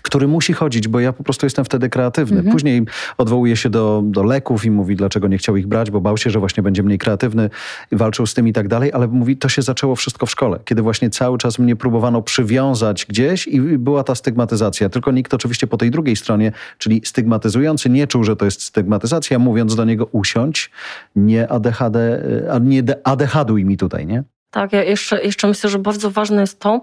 który 0.07 0.27
musi 0.27 0.53
chodzić, 0.53 0.87
bo 0.87 0.99
ja 0.99 1.13
po 1.13 1.23
prostu 1.23 1.45
jestem 1.45 1.65
wtedy 1.65 1.89
kreatywny. 1.89 2.37
Mhm. 2.37 2.53
Później 2.53 2.85
odwołuje 3.17 3.55
się 3.55 3.69
do, 3.69 4.01
do 4.05 4.23
leków 4.23 4.65
i 4.65 4.71
mówi, 4.71 4.95
dlaczego 4.95 5.27
nie 5.27 5.37
chciał 5.37 5.57
ich 5.57 5.67
brać, 5.67 5.91
bo 5.91 6.01
bał 6.01 6.17
się, 6.17 6.29
że 6.29 6.39
właśnie 6.39 6.63
będzie 6.63 6.83
mniej 6.83 6.97
kreatywny 6.97 7.49
i 7.91 7.95
walczył 7.95 8.25
z 8.25 8.33
tym 8.33 8.47
i 8.47 8.53
tak 8.53 8.67
dalej, 8.67 8.91
ale 8.93 9.07
mówi, 9.07 9.37
to 9.37 9.49
się 9.49 9.61
zaczęło 9.61 9.95
wszystko 9.95 10.25
w 10.25 10.31
szkole, 10.31 10.59
kiedy 10.65 10.81
właśnie 10.81 11.09
cały 11.09 11.37
czas 11.37 11.59
mnie 11.59 11.75
próbowano 11.75 12.21
przywiązać 12.21 13.05
gdzieś 13.05 13.47
i 13.47 13.61
była 13.61 14.03
ta 14.03 14.15
stygmatyzacja. 14.15 14.89
Tylko 14.89 15.11
nikt 15.11 15.33
oczywiście 15.33 15.67
po 15.67 15.77
tej 15.77 15.91
drugiej 15.91 16.15
stronie, 16.15 16.51
czyli 16.77 17.01
stygmatyzujący, 17.05 17.89
nie 17.89 18.07
czuł, 18.07 18.23
że 18.23 18.35
to 18.35 18.45
jest 18.45 18.61
stygmatyzacja, 18.61 19.39
mówiąc 19.39 19.75
do 19.75 19.85
niego 19.85 20.05
usiądź, 20.11 20.71
nie 21.15 21.47
ADHD, 21.47 22.23
nie 22.61 22.83
ADHDuj 23.03 23.65
mi 23.65 23.77
tutaj, 23.77 24.07
nie? 24.07 24.23
Tak, 24.51 24.73
ja 24.73 24.83
jeszcze, 24.83 25.23
jeszcze 25.23 25.47
myślę, 25.47 25.69
że 25.69 25.79
bardzo 25.79 26.11
ważne 26.11 26.41
jest 26.41 26.59
to, 26.59 26.81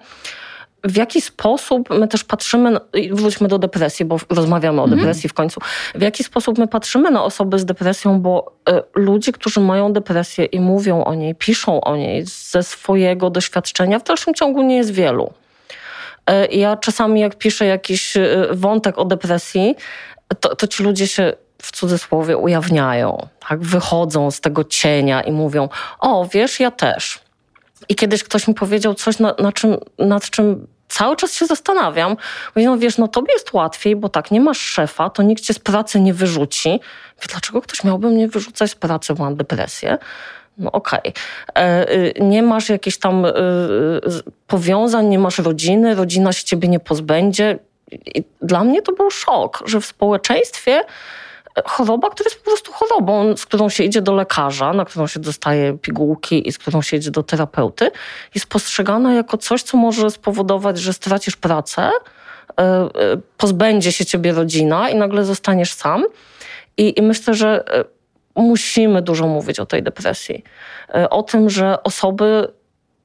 w 0.85 0.97
jaki 0.97 1.21
sposób 1.21 1.91
my 1.91 2.09
też 2.09 2.25
patrzymy, 2.25 2.77
wróćmy 3.11 3.49
do 3.49 3.59
depresji, 3.59 4.05
bo 4.05 4.17
rozmawiamy 4.31 4.81
o 4.81 4.85
mhm. 4.85 5.01
depresji 5.01 5.29
w 5.29 5.35
końcu, 5.35 5.61
w 5.95 6.03
jaki 6.03 6.25
sposób 6.25 6.59
my 6.59 6.69
patrzymy 6.69 7.11
na 7.11 7.25
osoby 7.25 7.59
z 7.59 7.65
depresją, 7.65 8.21
bo 8.21 8.53
y, 8.69 8.83
ludzie, 8.95 9.33
którzy 9.33 9.61
mają 9.61 9.93
depresję 9.93 10.45
i 10.45 10.61
mówią 10.61 11.05
o 11.05 11.15
niej, 11.15 11.35
piszą 11.35 11.81
o 11.81 11.97
niej 11.97 12.25
ze 12.27 12.63
swojego 12.63 13.31
doświadczenia, 13.31 13.99
w 13.99 14.05
dalszym 14.05 14.35
ciągu 14.35 14.63
nie 14.63 14.77
jest 14.77 14.91
wielu. 14.91 15.33
Y, 16.31 16.47
ja 16.47 16.77
czasami 16.77 17.21
jak 17.21 17.39
piszę 17.39 17.67
jakiś 17.67 18.17
y, 18.17 18.49
wątek 18.53 18.99
o 18.99 19.05
depresji, 19.05 19.77
to, 20.41 20.57
to 20.57 20.67
ci 20.67 20.83
ludzie 20.83 21.07
się 21.07 21.33
w 21.63 21.73
cudzysłowie 21.73 22.37
ujawniają, 22.37 23.29
tak? 23.49 23.61
wychodzą 23.61 24.31
z 24.31 24.41
tego 24.41 24.65
cienia 24.65 25.23
i 25.23 25.33
mówią, 25.33 25.69
o 26.01 26.27
wiesz, 26.33 26.61
ja 26.61 26.71
też. 26.71 27.21
I 27.89 27.95
kiedyś 27.95 28.25
ktoś 28.25 28.49
mi 28.49 28.55
powiedział 28.55 28.95
coś, 28.95 29.19
na, 29.19 29.35
na 29.39 29.53
czym, 29.53 29.77
nad 29.99 30.31
czym 30.31 30.67
cały 30.95 31.17
czas 31.17 31.35
się 31.35 31.47
zastanawiam. 31.47 32.17
Mówię, 32.57 32.67
no 32.67 32.79
wiesz, 32.79 32.99
no 32.99 33.09
tobie 33.09 33.33
jest 33.33 33.53
łatwiej, 33.53 33.97
bo 33.97 34.09
tak, 34.09 34.31
nie 34.31 34.41
masz 34.41 34.59
szefa, 34.59 35.11
to 35.11 35.23
nikt 35.23 35.43
cię 35.43 35.55
z 35.55 35.59
pracy 35.59 36.01
nie 36.01 36.15
wyrzuci. 36.15 36.69
Mówię, 37.17 37.29
dlaczego 37.29 37.63
ktoś 37.63 37.85
miałby 37.85 38.11
mnie 38.11 38.29
wyrzucać 38.29 38.71
z 38.71 38.75
pracy, 38.75 39.15
bo 39.15 39.25
mam 39.25 39.37
depresję? 39.37 39.99
No 40.59 40.73
okej. 40.73 41.01
Okay. 41.01 41.65
E, 41.65 41.93
y, 41.93 42.15
nie 42.21 42.43
masz 42.43 42.69
jakichś 42.69 42.97
tam 42.99 43.25
y, 43.25 43.31
powiązań, 44.47 45.07
nie 45.07 45.19
masz 45.19 45.39
rodziny, 45.39 45.95
rodzina 45.95 46.33
się 46.33 46.45
ciebie 46.45 46.69
nie 46.69 46.81
pozbędzie. 46.81 47.59
I 48.15 48.25
dla 48.43 48.65
mnie 48.65 48.83
to 48.83 48.93
był 48.93 49.11
szok, 49.11 49.63
że 49.67 49.81
w 49.81 49.87
społeczeństwie 49.87 50.85
choroba, 51.65 52.11
która 52.11 52.29
jest 52.29 52.39
po 52.39 52.45
prostu 52.45 52.73
chorobą, 52.73 53.37
z 53.37 53.47
którą 53.47 53.69
się 53.69 53.85
idzie 53.85 54.03
do 54.03 54.15
lekarza, 54.15 54.73
na 54.73 54.85
którą 54.85 55.07
się 55.07 55.21
dostaje 55.21 55.79
pigułki 55.79 56.49
i 56.49 56.53
z 56.53 56.59
którą 56.59 56.83
się 56.83 56.97
idzie 56.97 57.11
do 57.11 57.23
terapeuty, 57.23 57.91
jest 58.35 58.47
postrzegana 58.47 59.15
jako 59.15 59.39
coś, 59.39 59.63
co 59.63 59.77
może 59.77 60.11
spowodować, 60.11 60.79
że 60.79 60.93
stracisz 60.93 61.37
pracę, 61.37 61.83
e, 61.83 62.63
e, 62.63 62.89
pozbędzie 63.37 63.93
się 63.93 64.05
ciebie 64.05 64.33
rodzina 64.33 64.91
i 64.91 64.95
nagle 64.95 65.25
zostaniesz 65.25 65.73
sam. 65.73 66.05
I, 66.77 66.99
i 66.99 67.03
myślę, 67.03 67.35
że 67.35 67.65
e, 67.79 67.85
musimy 68.37 69.03
dużo 69.03 69.27
mówić 69.27 69.61
o 69.61 69.67
tej 69.67 69.83
depresji. 69.83 70.45
O 71.11 71.23
tym, 71.23 71.51
że 71.51 71.83
osoby 71.83 72.49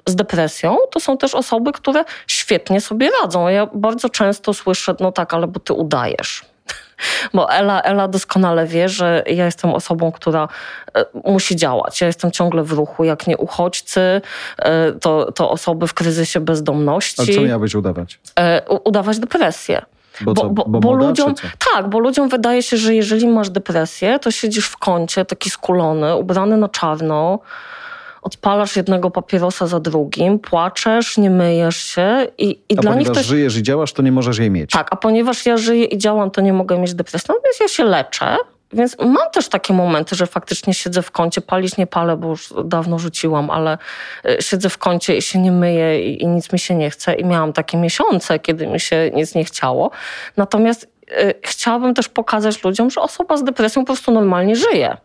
z 0.05 0.15
depresją 0.15 0.77
to 0.91 0.99
są 0.99 1.17
też 1.17 1.35
osoby, 1.35 1.71
które 1.71 2.03
świetnie 2.27 2.81
sobie 2.81 3.09
radzą. 3.21 3.47
Ja 3.47 3.67
bardzo 3.73 4.09
często 4.09 4.53
słyszę, 4.53 4.95
no 4.99 5.12
tak, 5.12 5.33
ale 5.33 5.47
bo 5.47 5.59
ty 5.59 5.73
udajesz. 5.73 6.45
Bo 7.34 7.51
Ela, 7.51 7.82
Ela 7.82 8.08
doskonale 8.08 8.67
wie, 8.67 8.89
że 8.89 9.23
ja 9.27 9.45
jestem 9.45 9.73
osobą, 9.73 10.12
która 10.12 10.47
e, 10.95 11.05
musi 11.25 11.55
działać. 11.55 12.01
Ja 12.01 12.08
jestem 12.08 12.32
ciągle 12.32 12.63
w 12.63 12.71
ruchu. 12.71 13.03
Jak 13.03 13.27
nie 13.27 13.38
uchodźcy, 13.38 14.21
e, 14.60 14.91
to, 14.91 15.32
to 15.32 15.51
osoby 15.51 15.88
w 15.88 15.93
kryzysie 15.93 16.39
bezdomności. 16.39 17.21
Ale 17.21 17.34
co 17.34 17.41
miałabyś 17.41 17.75
udawać? 17.75 18.19
E, 18.39 18.62
udawać 18.84 19.19
depresję. 19.19 19.82
Bo, 20.21 20.34
co, 20.34 20.49
bo, 20.49 20.65
bo, 20.67 20.79
bo 20.79 20.93
ludziom, 20.93 21.36
tak, 21.73 21.89
bo 21.89 21.99
ludziom 21.99 22.29
wydaje 22.29 22.63
się, 22.63 22.77
że 22.77 22.95
jeżeli 22.95 23.27
masz 23.27 23.49
depresję, 23.49 24.19
to 24.19 24.32
siedzisz 24.32 24.67
w 24.67 24.77
kącie, 24.77 25.25
taki 25.25 25.49
skulony, 25.49 26.15
ubrany 26.15 26.58
na 26.58 26.69
czarno, 26.69 27.39
odpalasz 28.21 28.75
jednego 28.75 29.12
papierosa 29.12 29.67
za 29.67 29.79
drugim, 29.79 30.39
płaczesz, 30.39 31.17
nie 31.17 31.29
myjesz 31.29 31.77
się 31.77 32.27
i, 32.38 32.60
i 32.69 32.77
a 32.77 32.82
dla 32.82 32.95
nich 32.95 33.10
to... 33.10 33.23
żyjesz 33.23 33.58
i 33.58 33.63
działasz, 33.63 33.93
to 33.93 34.01
nie 34.01 34.12
możesz 34.12 34.38
jej 34.38 34.51
mieć. 34.51 34.71
Tak, 34.71 34.88
a 34.91 34.95
ponieważ 34.95 35.45
ja 35.45 35.58
żyję 35.58 35.86
i 35.86 35.97
działam, 35.97 36.32
to 36.32 36.41
nie 36.41 36.53
mogę 36.53 36.79
mieć 36.79 36.93
depresji. 36.93 37.25
No 37.29 37.36
więc 37.45 37.60
ja 37.60 37.67
się 37.67 37.84
leczę, 37.84 38.38
więc 38.73 38.97
mam 38.99 39.32
też 39.34 39.49
takie 39.49 39.73
momenty, 39.73 40.15
że 40.15 40.27
faktycznie 40.27 40.73
siedzę 40.73 41.01
w 41.01 41.12
kącie, 41.12 41.41
palić 41.41 41.77
nie 41.77 41.88
palę, 41.88 42.17
bo 42.17 42.27
już 42.27 42.53
dawno 42.65 42.99
rzuciłam, 42.99 43.49
ale 43.49 43.77
y, 44.25 44.38
siedzę 44.41 44.69
w 44.69 44.77
kącie 44.77 45.17
i 45.17 45.21
się 45.21 45.39
nie 45.39 45.51
myję 45.51 46.10
i, 46.10 46.23
i 46.23 46.27
nic 46.27 46.53
mi 46.53 46.60
się 46.60 46.75
nie 46.75 46.89
chce. 46.89 47.13
I 47.13 47.25
miałam 47.25 47.53
takie 47.53 47.77
miesiące, 47.77 48.39
kiedy 48.39 48.67
mi 48.67 48.79
się 48.79 49.12
nic 49.13 49.36
nie 49.36 49.45
chciało. 49.45 49.91
Natomiast 50.38 50.88
y, 51.12 51.34
chciałabym 51.43 51.93
też 51.93 52.10
pokazać 52.10 52.63
ludziom, 52.63 52.89
że 52.89 53.01
osoba 53.01 53.38
z 53.38 53.43
depresją 53.43 53.82
po 53.82 53.86
prostu 53.86 54.12
normalnie 54.12 54.55
żyje 54.55 54.97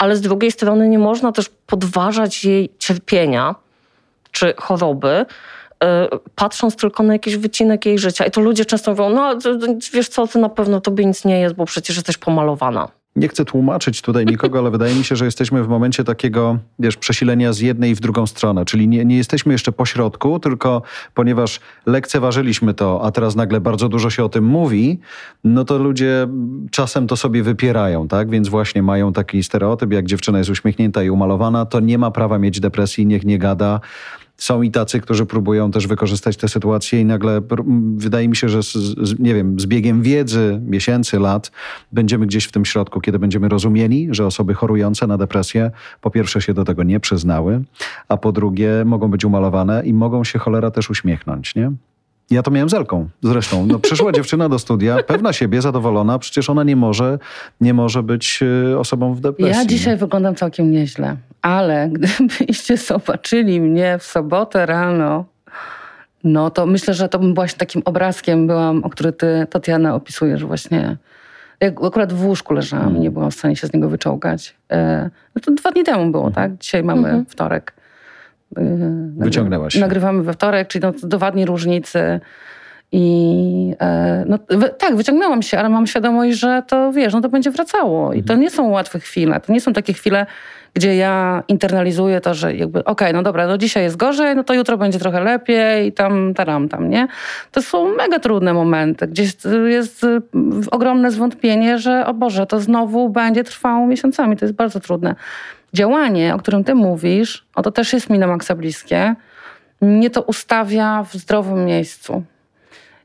ale 0.00 0.16
z 0.16 0.20
drugiej 0.20 0.50
strony 0.50 0.88
nie 0.88 0.98
można 0.98 1.32
też 1.32 1.50
podważać 1.66 2.44
jej 2.44 2.70
cierpienia 2.78 3.54
czy 4.30 4.54
choroby, 4.56 5.26
e, 5.84 6.08
patrząc 6.34 6.76
tylko 6.76 7.02
na 7.02 7.12
jakiś 7.12 7.36
wycinek 7.36 7.86
jej 7.86 7.98
życia. 7.98 8.26
I 8.26 8.30
to 8.30 8.40
ludzie 8.40 8.64
często 8.64 8.90
mówią, 8.90 9.10
no 9.10 9.38
wiesz 9.92 10.08
co, 10.08 10.26
ty 10.26 10.38
na 10.38 10.48
pewno 10.48 10.80
tobie 10.80 11.04
nic 11.04 11.24
nie 11.24 11.40
jest, 11.40 11.54
bo 11.54 11.64
przecież 11.64 11.96
jesteś 11.96 12.16
pomalowana. 12.16 12.88
Nie 13.16 13.28
chcę 13.28 13.44
tłumaczyć 13.44 14.02
tutaj 14.02 14.26
nikogo, 14.26 14.58
ale 14.58 14.70
wydaje 14.70 14.94
mi 14.94 15.04
się, 15.04 15.16
że 15.16 15.24
jesteśmy 15.24 15.64
w 15.64 15.68
momencie 15.68 16.04
takiego, 16.04 16.58
wiesz, 16.78 16.96
przesilenia 16.96 17.52
z 17.52 17.60
jednej 17.60 17.90
i 17.90 17.94
w 17.94 18.00
drugą 18.00 18.26
stronę. 18.26 18.64
Czyli 18.64 18.88
nie, 18.88 19.04
nie 19.04 19.16
jesteśmy 19.16 19.52
jeszcze 19.52 19.72
po 19.72 19.86
środku, 19.86 20.40
tylko 20.40 20.82
ponieważ 21.14 21.60
lekceważyliśmy 21.86 22.74
to, 22.74 23.00
a 23.04 23.10
teraz 23.10 23.36
nagle 23.36 23.60
bardzo 23.60 23.88
dużo 23.88 24.10
się 24.10 24.24
o 24.24 24.28
tym 24.28 24.44
mówi, 24.44 24.98
no 25.44 25.64
to 25.64 25.78
ludzie 25.78 26.28
czasem 26.70 27.06
to 27.06 27.16
sobie 27.16 27.42
wypierają, 27.42 28.08
tak? 28.08 28.30
Więc 28.30 28.48
właśnie 28.48 28.82
mają 28.82 29.12
taki 29.12 29.42
stereotyp, 29.42 29.92
jak 29.92 30.06
dziewczyna 30.06 30.38
jest 30.38 30.50
uśmiechnięta 30.50 31.02
i 31.02 31.10
umalowana, 31.10 31.66
to 31.66 31.80
nie 31.80 31.98
ma 31.98 32.10
prawa 32.10 32.38
mieć 32.38 32.60
depresji, 32.60 33.06
niech 33.06 33.24
nie 33.24 33.38
gada 33.38 33.80
są 34.40 34.62
i 34.62 34.70
tacy, 34.70 35.00
którzy 35.00 35.26
próbują 35.26 35.70
też 35.70 35.86
wykorzystać 35.86 36.36
tę 36.36 36.48
sytuację 36.48 37.00
i 37.00 37.04
nagle 37.04 37.40
wydaje 37.96 38.28
mi 38.28 38.36
się, 38.36 38.48
że 38.48 38.62
z, 38.62 38.72
z, 38.72 39.18
nie 39.18 39.34
wiem, 39.34 39.60
z 39.60 39.66
biegiem 39.66 40.02
wiedzy, 40.02 40.60
miesięcy, 40.66 41.18
lat, 41.18 41.50
będziemy 41.92 42.26
gdzieś 42.26 42.44
w 42.44 42.52
tym 42.52 42.64
środku, 42.64 43.00
kiedy 43.00 43.18
będziemy 43.18 43.48
rozumieli, 43.48 44.08
że 44.10 44.26
osoby 44.26 44.54
chorujące 44.54 45.06
na 45.06 45.18
depresję 45.18 45.70
po 46.00 46.10
pierwsze 46.10 46.42
się 46.42 46.54
do 46.54 46.64
tego 46.64 46.82
nie 46.82 47.00
przyznały, 47.00 47.62
a 48.08 48.16
po 48.16 48.32
drugie 48.32 48.84
mogą 48.84 49.08
być 49.08 49.24
umalowane 49.24 49.82
i 49.84 49.92
mogą 49.92 50.24
się 50.24 50.38
cholera 50.38 50.70
też 50.70 50.90
uśmiechnąć, 50.90 51.54
nie? 51.54 51.72
Ja 52.30 52.42
to 52.42 52.50
miałem 52.50 52.68
z 52.68 52.74
Elką 52.74 53.08
zresztą. 53.22 53.66
No, 53.66 53.78
przyszła 53.78 54.12
dziewczyna 54.12 54.48
do 54.48 54.58
studia, 54.58 54.96
pewna 55.06 55.32
siebie, 55.32 55.62
zadowolona, 55.62 56.18
przecież 56.18 56.50
ona 56.50 56.64
nie 56.64 56.76
może, 56.76 57.18
nie 57.60 57.74
może 57.74 58.02
być 58.02 58.40
y, 58.72 58.78
osobą 58.78 59.14
w 59.14 59.20
depresji. 59.20 59.58
Ja 59.58 59.64
dzisiaj 59.64 59.96
wyglądam 59.96 60.34
całkiem 60.34 60.70
nieźle, 60.70 61.16
ale 61.42 61.88
gdybyście 61.92 62.76
zobaczyli 62.76 63.60
mnie 63.60 63.98
w 63.98 64.02
sobotę 64.02 64.66
rano, 64.66 65.24
no 66.24 66.50
to 66.50 66.66
myślę, 66.66 66.94
że 66.94 67.08
to 67.08 67.18
bym 67.18 67.34
właśnie 67.34 67.58
takim 67.58 67.82
obrazkiem 67.84 68.46
byłam, 68.46 68.84
o 68.84 68.90
który 68.90 69.12
ty, 69.12 69.46
Tatiana, 69.50 69.94
opisujesz 69.94 70.44
właśnie. 70.44 70.96
Jak 71.60 71.84
akurat 71.84 72.12
w 72.12 72.26
łóżku 72.26 72.54
leżałam 72.54 72.90
i 72.90 72.92
nie 72.92 73.00
mm. 73.00 73.12
byłam 73.12 73.30
w 73.30 73.34
stanie 73.34 73.56
się 73.56 73.66
z 73.66 73.72
niego 73.72 73.88
wyczołgać. 73.88 74.56
E, 74.70 75.10
no 75.34 75.42
to 75.42 75.52
dwa 75.52 75.70
dni 75.70 75.84
temu 75.84 76.10
było, 76.10 76.30
tak? 76.30 76.58
Dzisiaj 76.58 76.82
mamy 76.82 77.08
mhm. 77.08 77.26
wtorek. 77.26 77.72
Y, 78.58 78.62
Wyciągnęłaś. 79.16 79.74
Nagrywamy 79.74 80.22
we 80.22 80.32
wtorek, 80.32 80.68
czyli 80.68 80.82
no, 80.82 80.92
dwa 81.02 81.30
dni 81.30 81.46
różnicy. 81.46 82.20
I 82.92 83.74
e, 83.80 84.24
no, 84.28 84.38
tak, 84.78 84.96
wyciągnęłam 84.96 85.42
się, 85.42 85.58
ale 85.58 85.68
mam 85.68 85.86
świadomość, 85.86 86.38
że 86.38 86.62
to 86.66 86.92
wiesz, 86.92 87.12
no 87.12 87.20
to 87.20 87.28
będzie 87.28 87.50
wracało. 87.50 88.12
I 88.12 88.22
to 88.22 88.32
mhm. 88.32 88.40
nie 88.40 88.50
są 88.50 88.68
łatwe 88.68 89.00
chwile. 89.00 89.40
To 89.40 89.52
nie 89.52 89.60
są 89.60 89.72
takie 89.72 89.92
chwile, 89.92 90.26
gdzie 90.74 90.96
ja 90.96 91.42
internalizuję 91.48 92.20
to, 92.20 92.34
że 92.34 92.54
jakby 92.54 92.78
okej, 92.78 92.92
okay, 92.92 93.12
no 93.12 93.22
dobra, 93.22 93.46
no 93.46 93.58
dzisiaj 93.58 93.82
jest 93.82 93.96
gorzej, 93.96 94.36
no 94.36 94.44
to 94.44 94.54
jutro 94.54 94.78
będzie 94.78 94.98
trochę 94.98 95.20
lepiej 95.24 95.88
i 95.88 95.92
tam, 95.92 96.34
taram, 96.34 96.68
tam, 96.68 96.90
nie? 96.90 97.08
To 97.52 97.62
są 97.62 97.94
mega 97.94 98.18
trudne 98.18 98.54
momenty, 98.54 99.06
gdzie 99.06 99.24
jest 99.66 100.06
ogromne 100.70 101.10
zwątpienie, 101.10 101.78
że 101.78 102.06
o 102.06 102.14
Boże, 102.14 102.46
to 102.46 102.60
znowu 102.60 103.08
będzie 103.08 103.44
trwało 103.44 103.86
miesiącami. 103.86 104.36
To 104.36 104.44
jest 104.44 104.54
bardzo 104.54 104.80
trudne 104.80 105.14
działanie, 105.74 106.34
o 106.34 106.38
którym 106.38 106.64
ty 106.64 106.74
mówisz, 106.74 107.46
o 107.54 107.62
to 107.62 107.70
też 107.70 107.92
jest 107.92 108.10
mi 108.10 108.18
na 108.18 108.26
maksa 108.26 108.54
bliskie, 108.54 109.14
mnie 109.80 110.10
to 110.10 110.22
ustawia 110.22 111.02
w 111.02 111.14
zdrowym 111.14 111.64
miejscu. 111.64 112.22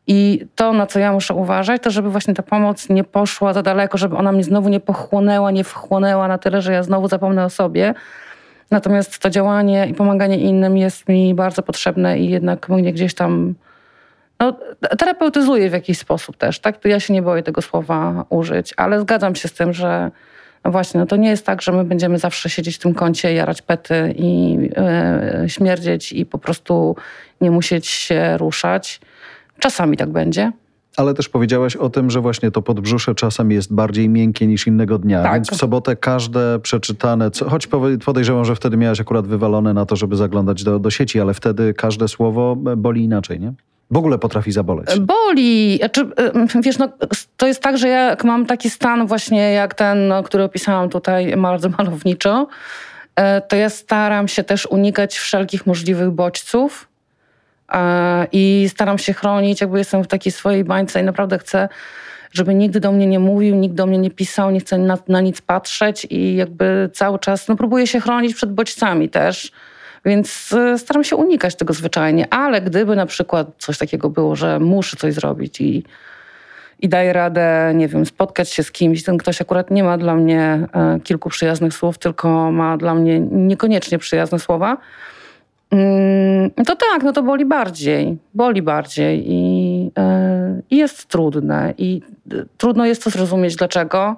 I 0.07 0.47
to, 0.55 0.73
na 0.73 0.87
co 0.87 0.99
ja 0.99 1.13
muszę 1.13 1.33
uważać, 1.33 1.83
to 1.83 1.91
żeby 1.91 2.09
właśnie 2.09 2.33
ta 2.33 2.43
pomoc 2.43 2.89
nie 2.89 3.03
poszła 3.03 3.53
za 3.53 3.61
daleko, 3.61 3.97
żeby 3.97 4.17
ona 4.17 4.31
mnie 4.31 4.43
znowu 4.43 4.69
nie 4.69 4.79
pochłonęła, 4.79 5.51
nie 5.51 5.63
wchłonęła 5.63 6.27
na 6.27 6.37
tyle, 6.37 6.61
że 6.61 6.73
ja 6.73 6.83
znowu 6.83 7.07
zapomnę 7.07 7.45
o 7.45 7.49
sobie. 7.49 7.93
Natomiast 8.71 9.19
to 9.19 9.29
działanie 9.29 9.87
i 9.87 9.93
pomaganie 9.93 10.37
innym 10.37 10.77
jest 10.77 11.09
mi 11.09 11.33
bardzo 11.33 11.61
potrzebne 11.61 12.19
i 12.19 12.29
jednak 12.29 12.69
mnie 12.69 12.93
gdzieś 12.93 13.13
tam 13.13 13.55
no, 14.39 14.53
terapeutyzuje 14.97 15.69
w 15.69 15.73
jakiś 15.73 15.97
sposób 15.97 16.37
też. 16.37 16.59
Tak? 16.59 16.77
To 16.77 16.87
ja 16.87 16.99
się 16.99 17.13
nie 17.13 17.21
boję 17.21 17.43
tego 17.43 17.61
słowa 17.61 18.25
użyć, 18.29 18.73
ale 18.77 19.01
zgadzam 19.01 19.35
się 19.35 19.47
z 19.47 19.53
tym, 19.53 19.73
że 19.73 20.11
właśnie, 20.71 20.99
no 20.99 21.05
to 21.05 21.15
nie 21.15 21.29
jest 21.29 21.45
tak, 21.45 21.61
że 21.61 21.71
my 21.71 21.83
będziemy 21.83 22.19
zawsze 22.19 22.49
siedzieć 22.49 22.75
w 22.75 22.79
tym 22.79 22.93
kącie, 22.93 23.33
jarać 23.33 23.61
pety 23.61 24.13
i 24.17 24.57
e, 24.75 25.43
śmierdzieć 25.47 26.11
i 26.11 26.25
po 26.25 26.37
prostu 26.37 26.95
nie 27.41 27.51
musieć 27.51 27.87
się 27.87 28.37
ruszać. 28.37 29.01
Czasami 29.59 29.97
tak 29.97 30.09
będzie. 30.09 30.51
Ale 30.97 31.13
też 31.13 31.29
powiedziałaś 31.29 31.75
o 31.75 31.89
tym, 31.89 32.09
że 32.09 32.21
właśnie 32.21 32.51
to 32.51 32.61
podbrzusze 32.61 33.15
czasem 33.15 33.51
jest 33.51 33.73
bardziej 33.73 34.09
miękkie 34.09 34.47
niż 34.47 34.67
innego 34.67 34.97
dnia. 34.97 35.23
Tak. 35.23 35.33
Więc 35.33 35.49
w 35.49 35.55
sobotę 35.55 35.95
każde 35.95 36.59
przeczytane, 36.59 37.31
co, 37.31 37.49
choć 37.49 37.67
podejrzewam, 38.05 38.45
że 38.45 38.55
wtedy 38.55 38.77
miałaś 38.77 39.01
akurat 39.01 39.27
wywalone 39.27 39.73
na 39.73 39.85
to, 39.85 39.95
żeby 39.95 40.15
zaglądać 40.15 40.63
do, 40.63 40.79
do 40.79 40.91
sieci, 40.91 41.19
ale 41.19 41.33
wtedy 41.33 41.73
każde 41.73 42.07
słowo 42.07 42.55
boli 42.55 43.03
inaczej, 43.03 43.39
nie? 43.39 43.53
W 43.91 43.97
ogóle 43.97 44.17
potrafi 44.17 44.51
zaboleć. 44.51 44.99
Boli. 44.99 45.77
Znaczy, 45.77 46.05
wiesz, 46.61 46.77
no, 46.77 46.89
to 47.37 47.47
jest 47.47 47.61
tak, 47.61 47.77
że 47.77 47.87
jak 47.87 48.23
mam 48.23 48.45
taki 48.45 48.69
stan 48.69 49.07
właśnie 49.07 49.51
jak 49.51 49.73
ten, 49.73 50.07
no, 50.07 50.23
który 50.23 50.43
opisałam 50.43 50.89
tutaj 50.89 51.37
bardzo 51.37 51.69
malowniczo, 51.69 52.47
e, 53.15 53.41
to 53.41 53.55
ja 53.55 53.69
staram 53.69 54.27
się 54.27 54.43
też 54.43 54.65
unikać 54.65 55.17
wszelkich 55.17 55.65
możliwych 55.67 56.11
bodźców 56.11 56.87
e, 57.73 58.27
i 58.31 58.67
staram 58.69 58.97
się 58.97 59.13
chronić, 59.13 59.61
jakby 59.61 59.77
jestem 59.77 60.03
w 60.03 60.07
takiej 60.07 60.31
swojej 60.31 60.63
bańce 60.63 61.01
i 61.01 61.03
naprawdę 61.03 61.39
chcę, 61.39 61.69
żeby 62.31 62.55
nigdy 62.55 62.79
do 62.79 62.91
mnie 62.91 63.07
nie 63.07 63.19
mówił, 63.19 63.55
nikt 63.55 63.75
do 63.75 63.85
mnie 63.85 63.97
nie 63.97 64.11
pisał, 64.11 64.51
nie 64.51 64.59
chcę 64.59 64.77
na, 64.77 64.97
na 65.07 65.21
nic 65.21 65.41
patrzeć 65.41 66.07
i 66.09 66.35
jakby 66.35 66.89
cały 66.93 67.19
czas, 67.19 67.47
no 67.47 67.55
próbuję 67.55 67.87
się 67.87 67.99
chronić 67.99 68.35
przed 68.35 68.53
bodźcami 68.53 69.09
też 69.09 69.51
więc 70.05 70.53
e, 70.53 70.77
staram 70.77 71.03
się 71.03 71.15
unikać 71.15 71.55
tego 71.55 71.73
zwyczajnie, 71.73 72.33
ale 72.33 72.61
gdyby 72.61 72.95
na 72.95 73.05
przykład 73.05 73.47
coś 73.57 73.77
takiego 73.77 74.09
było, 74.09 74.35
że 74.35 74.59
muszę 74.59 74.97
coś 74.97 75.13
zrobić 75.13 75.61
i, 75.61 75.83
i 76.79 76.89
daję 76.89 77.13
radę, 77.13 77.71
nie 77.75 77.87
wiem, 77.87 78.05
spotkać 78.05 78.49
się 78.49 78.63
z 78.63 78.71
kimś, 78.71 79.03
ten 79.03 79.17
ktoś 79.17 79.41
akurat 79.41 79.71
nie 79.71 79.83
ma 79.83 79.97
dla 79.97 80.15
mnie 80.15 80.67
e, 80.73 80.99
kilku 81.03 81.29
przyjaznych 81.29 81.73
słów, 81.73 81.97
tylko 81.97 82.51
ma 82.51 82.77
dla 82.77 82.95
mnie 82.95 83.19
niekoniecznie 83.19 83.97
przyjazne 83.97 84.39
słowa, 84.39 84.77
mm, 85.71 86.51
to 86.51 86.75
tak, 86.75 87.03
no 87.03 87.13
to 87.13 87.23
boli 87.23 87.45
bardziej, 87.45 88.17
boli 88.33 88.61
bardziej 88.61 89.23
i, 89.27 89.91
e, 89.97 90.61
i 90.69 90.77
jest 90.77 91.05
trudne 91.05 91.73
i 91.77 92.01
trudno 92.57 92.85
jest 92.85 93.03
to 93.03 93.09
zrozumieć 93.09 93.55
dlaczego, 93.55 94.15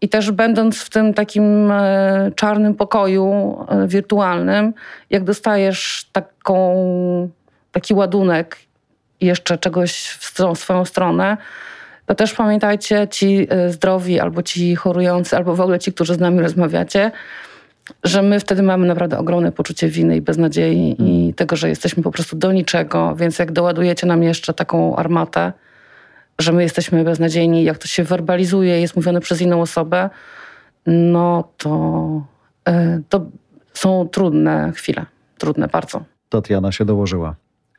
i 0.00 0.08
też 0.08 0.30
będąc 0.30 0.82
w 0.82 0.90
tym 0.90 1.14
takim 1.14 1.70
e, 1.70 2.30
czarnym 2.36 2.74
pokoju 2.74 3.56
e, 3.68 3.88
wirtualnym, 3.88 4.74
jak 5.10 5.24
dostajesz 5.24 6.08
taką, 6.12 7.30
taki 7.72 7.94
ładunek 7.94 8.56
jeszcze 9.20 9.58
czegoś 9.58 9.92
w 9.92 10.58
swoją 10.58 10.84
stronę, 10.84 11.36
to 12.06 12.14
też 12.14 12.34
pamiętajcie, 12.34 13.08
ci 13.10 13.46
e, 13.50 13.70
zdrowi, 13.70 14.20
albo 14.20 14.42
ci 14.42 14.76
chorujący, 14.76 15.36
albo 15.36 15.54
w 15.56 15.60
ogóle 15.60 15.78
ci, 15.78 15.92
którzy 15.92 16.14
z 16.14 16.18
nami 16.18 16.40
rozmawiacie, 16.40 17.10
że 18.04 18.22
my 18.22 18.40
wtedy 18.40 18.62
mamy 18.62 18.86
naprawdę 18.86 19.18
ogromne 19.18 19.52
poczucie 19.52 19.88
winy 19.88 20.16
i 20.16 20.20
beznadziei 20.20 20.96
i 20.98 21.34
tego, 21.34 21.56
że 21.56 21.68
jesteśmy 21.68 22.02
po 22.02 22.10
prostu 22.10 22.36
do 22.36 22.52
niczego, 22.52 23.14
więc 23.16 23.38
jak 23.38 23.52
doładujecie 23.52 24.06
nam 24.06 24.22
jeszcze 24.22 24.54
taką 24.54 24.96
armatę, 24.96 25.52
że 26.40 26.52
my 26.52 26.62
jesteśmy 26.62 27.04
beznadziejni, 27.04 27.64
jak 27.64 27.78
to 27.78 27.86
się 27.88 28.04
werbalizuje, 28.04 28.80
jest 28.80 28.96
mówione 28.96 29.20
przez 29.20 29.40
inną 29.40 29.60
osobę, 29.60 30.10
no 30.86 31.52
to, 31.56 31.70
e, 32.68 33.00
to 33.08 33.26
są 33.74 34.08
trudne 34.08 34.72
chwile. 34.74 35.06
Trudne 35.38 35.68
bardzo. 35.68 36.04
Tatiana 36.28 36.72
się 36.72 36.84
dołożyła 36.84 37.34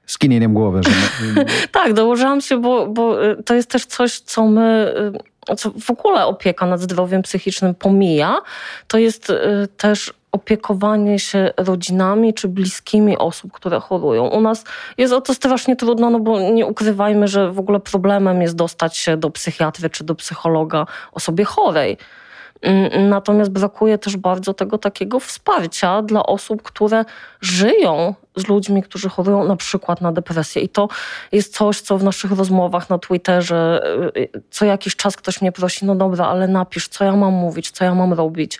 skinieniem 0.05 0.53
głowy. 0.53 0.81
Że 0.83 0.91
tak, 1.71 1.93
dołożyłam 1.93 2.41
się, 2.41 2.57
bo, 2.61 2.87
bo 2.87 3.25
e, 3.25 3.43
to 3.43 3.53
jest 3.53 3.69
też 3.69 3.85
coś, 3.85 4.19
co 4.19 4.45
my, 4.45 4.93
e, 5.49 5.55
co 5.55 5.71
w 5.71 5.91
ogóle 5.91 6.25
opieka 6.25 6.65
nad 6.65 6.81
zdrowiem 6.81 7.21
psychicznym 7.21 7.75
pomija. 7.75 8.37
To 8.87 8.97
jest 8.97 9.31
też 9.77 10.13
opiekowanie 10.31 11.19
się 11.19 11.53
rodzinami 11.57 12.33
czy 12.33 12.47
bliskimi 12.47 13.17
osób, 13.17 13.51
które 13.51 13.79
chorują. 13.79 14.27
U 14.27 14.41
nas 14.41 14.63
jest 14.97 15.13
o 15.13 15.21
to 15.21 15.33
strasznie 15.33 15.75
trudno, 15.75 16.09
no 16.09 16.19
bo 16.19 16.39
nie 16.39 16.65
ukrywajmy, 16.65 17.27
że 17.27 17.51
w 17.51 17.59
ogóle 17.59 17.79
problemem 17.79 18.41
jest 18.41 18.55
dostać 18.55 18.97
się 18.97 19.17
do 19.17 19.29
psychiatry 19.29 19.89
czy 19.89 20.03
do 20.03 20.15
psychologa 20.15 20.85
osobie 21.11 21.43
chorej. 21.45 21.97
Natomiast 23.09 23.51
brakuje 23.51 23.97
też 23.97 24.17
bardzo 24.17 24.53
tego 24.53 24.77
takiego 24.77 25.19
wsparcia 25.19 26.01
dla 26.01 26.25
osób, 26.25 26.61
które 26.61 27.05
żyją 27.41 28.15
z 28.35 28.47
ludźmi, 28.47 28.83
którzy 28.83 29.09
chorują 29.09 29.43
na 29.43 29.55
przykład 29.55 30.01
na 30.01 30.11
depresję. 30.11 30.61
I 30.61 30.69
to 30.69 30.87
jest 31.31 31.53
coś, 31.57 31.81
co 31.81 31.97
w 31.97 32.03
naszych 32.03 32.31
rozmowach 32.31 32.89
na 32.89 32.97
Twitterze 32.97 33.83
y, 34.15 34.19
y, 34.19 34.41
co 34.49 34.65
jakiś 34.65 34.95
czas 34.95 35.17
ktoś 35.17 35.41
mnie 35.41 35.51
prosi, 35.51 35.85
no 35.85 35.95
dobra, 35.95 36.25
ale 36.25 36.47
napisz, 36.47 36.87
co 36.87 37.03
ja 37.03 37.15
mam 37.15 37.33
mówić, 37.33 37.71
co 37.71 37.85
ja 37.85 37.95
mam 37.95 38.13
robić. 38.13 38.59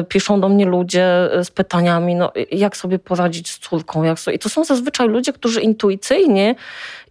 Y, 0.00 0.04
piszą 0.04 0.40
do 0.40 0.48
mnie 0.48 0.66
ludzie 0.66 1.06
z 1.42 1.50
pytaniami, 1.50 2.14
no, 2.14 2.32
jak 2.52 2.76
sobie 2.76 2.98
poradzić 2.98 3.50
z 3.50 3.58
córką. 3.58 4.02
Jak 4.02 4.18
sobie... 4.18 4.36
I 4.36 4.38
to 4.38 4.48
są 4.48 4.64
zazwyczaj 4.64 5.08
ludzie, 5.08 5.32
którzy 5.32 5.60
intuicyjnie, 5.60 6.54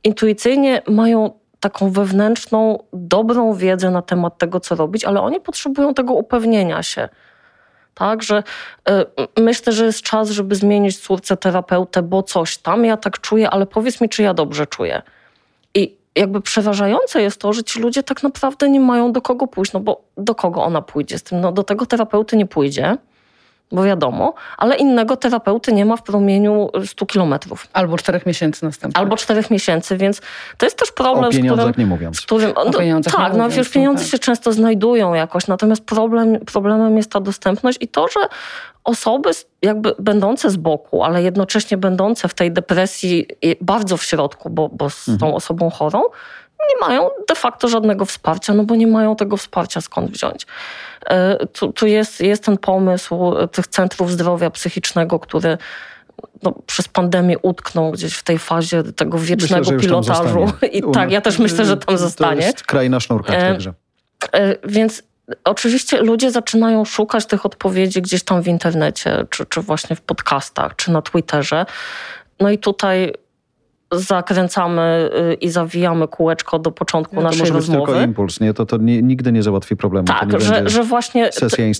intuicyjnie 0.03 0.82
mają 0.88 1.39
taką 1.59 1.91
wewnętrzną, 1.91 2.83
dobrą 2.93 3.53
wiedzę 3.53 3.91
na 3.91 4.01
temat 4.01 4.37
tego, 4.37 4.59
co 4.59 4.75
robić, 4.75 5.05
ale 5.05 5.21
oni 5.21 5.41
potrzebują 5.41 5.93
tego 5.93 6.13
upewnienia 6.13 6.83
się. 6.83 7.09
Tak, 7.93 8.23
że 8.23 8.43
y, 9.37 9.41
myślę, 9.41 9.73
że 9.73 9.85
jest 9.85 10.01
czas, 10.01 10.29
żeby 10.29 10.55
zmienić 10.55 10.97
córce 10.99 11.37
terapeutę, 11.37 12.01
bo 12.01 12.23
coś 12.23 12.57
tam 12.57 12.85
ja 12.85 12.97
tak 12.97 13.21
czuję, 13.21 13.49
ale 13.49 13.65
powiedz 13.65 14.01
mi, 14.01 14.09
czy 14.09 14.23
ja 14.23 14.33
dobrze 14.33 14.67
czuję. 14.67 15.01
I 15.73 15.95
jakby 16.15 16.41
przeważające 16.41 17.21
jest 17.21 17.41
to, 17.41 17.53
że 17.53 17.63
ci 17.63 17.79
ludzie 17.79 18.03
tak 18.03 18.23
naprawdę 18.23 18.69
nie 18.69 18.79
mają 18.79 19.11
do 19.11 19.21
kogo 19.21 19.47
pójść, 19.47 19.73
no 19.73 19.79
bo 19.79 20.01
do 20.17 20.35
kogo 20.35 20.63
ona 20.63 20.81
pójdzie 20.81 21.17
z 21.17 21.23
tym? 21.23 21.41
No 21.41 21.51
do 21.51 21.63
tego 21.63 21.85
terapeuty 21.85 22.37
nie 22.37 22.45
pójdzie, 22.45 22.97
bo 23.71 23.84
wiadomo, 23.84 24.34
ale 24.58 24.75
innego 24.75 25.17
terapeuty 25.17 25.73
nie 25.73 25.86
ma 25.86 25.97
w 25.97 26.03
promieniu 26.03 26.69
100 26.86 27.05
kilometrów. 27.05 27.67
Albo 27.73 27.97
czterech 27.97 28.25
miesięcy 28.25 28.65
następnie. 28.65 28.99
Albo 28.99 29.17
czterech 29.17 29.51
miesięcy, 29.51 29.97
więc 29.97 30.21
to 30.58 30.65
jest 30.65 30.77
też 30.77 30.91
problem, 30.91 31.25
o 31.25 31.29
pieniądzach 31.29 31.67
z 31.67 31.71
którym... 31.71 31.88
nie 31.88 31.95
mówiąc. 31.95 32.17
Z 32.17 32.21
którym, 32.21 32.51
O 32.55 32.71
pieniądzach 32.71 33.13
tak, 33.13 33.34
nie 33.34 33.38
no 33.38 33.43
mówiąc, 33.43 33.55
wiesz, 33.55 33.67
no 33.67 33.73
pieniądze 33.73 34.03
tak. 34.03 34.12
się 34.12 34.19
często 34.19 34.53
znajdują 34.53 35.13
jakoś, 35.13 35.47
natomiast 35.47 35.86
problem, 35.86 36.39
problemem 36.39 36.97
jest 36.97 37.12
ta 37.12 37.19
dostępność 37.19 37.77
i 37.82 37.88
to, 37.88 38.08
że 38.08 38.19
osoby 38.84 39.29
jakby 39.62 39.95
będące 39.99 40.49
z 40.49 40.58
boku, 40.58 41.03
ale 41.03 41.23
jednocześnie 41.23 41.77
będące 41.77 42.27
w 42.27 42.34
tej 42.34 42.51
depresji 42.51 43.27
bardzo 43.62 43.97
w 43.97 44.03
środku, 44.03 44.49
bo, 44.49 44.69
bo 44.69 44.89
z 44.89 45.05
tą 45.19 45.36
osobą 45.36 45.69
chorą, 45.69 46.01
nie 46.69 46.87
mają 46.87 47.09
de 47.27 47.35
facto 47.35 47.67
żadnego 47.67 48.05
wsparcia, 48.05 48.53
no 48.53 48.63
bo 48.63 48.75
nie 48.75 48.87
mają 48.87 49.15
tego 49.15 49.37
wsparcia 49.37 49.81
skąd 49.81 50.11
wziąć. 50.11 50.47
E, 51.05 51.45
Tu, 51.45 51.73
tu 51.73 51.87
jest, 51.87 52.21
jest 52.21 52.43
ten 52.43 52.57
pomysł 52.57 53.37
e, 53.37 53.47
tych 53.47 53.67
centrów 53.67 54.11
zdrowia 54.11 54.49
psychicznego, 54.49 55.19
który 55.19 55.57
no, 56.43 56.53
przez 56.65 56.87
pandemię 56.87 57.39
utknął 57.39 57.91
gdzieś 57.91 58.13
w 58.13 58.23
tej 58.23 58.39
fazie 58.39 58.83
tego 58.83 59.17
wiecznego 59.17 59.65
tam 59.65 59.79
pilotażu. 59.79 60.51
I 60.71 60.83
tak, 60.93 61.11
ja 61.11 61.21
też 61.21 61.39
myślę, 61.39 61.65
że 61.65 61.77
tam 61.77 61.97
zostanie. 61.97 62.41
To 62.41 62.47
jest 62.47 62.63
kraina 62.63 62.99
sznurka 62.99 63.33
E, 63.33 63.41
także. 63.41 63.73
Więc 64.63 65.03
oczywiście 65.43 66.01
ludzie 66.01 66.31
zaczynają 66.31 66.85
szukać 66.85 67.25
tych 67.25 67.45
odpowiedzi 67.45 68.01
gdzieś 68.01 68.23
tam 68.23 68.41
w 68.41 68.47
internecie, 68.47 69.25
czy, 69.29 69.45
czy 69.45 69.61
właśnie 69.61 69.95
w 69.95 70.01
podcastach, 70.01 70.75
czy 70.75 70.91
na 70.91 71.01
Twitterze. 71.01 71.65
No 72.39 72.49
i 72.49 72.57
tutaj 72.57 73.13
zakręcamy 73.91 75.10
y, 75.32 75.34
i 75.34 75.49
zawijamy 75.49 76.08
kółeczko 76.08 76.60
do 76.60 76.71
początku 76.71 77.15
Nie, 77.15 77.21
to 77.21 77.28
naszej 77.28 77.39
może 77.39 77.54
być 77.54 77.62
rozmowy. 77.62 77.91
tylko 77.91 78.06
impuls, 78.08 78.39
nie? 78.39 78.54
To, 78.54 78.65
to 78.65 78.78
nie, 78.78 79.02
nigdy 79.02 79.32
nie 79.32 79.43
załatwi 79.43 79.75
problemu. 79.75 80.08
to 80.08 80.13
Tak, 80.13 80.41
że, 80.41 80.69
że 80.69 80.84
właśnie 80.84 81.30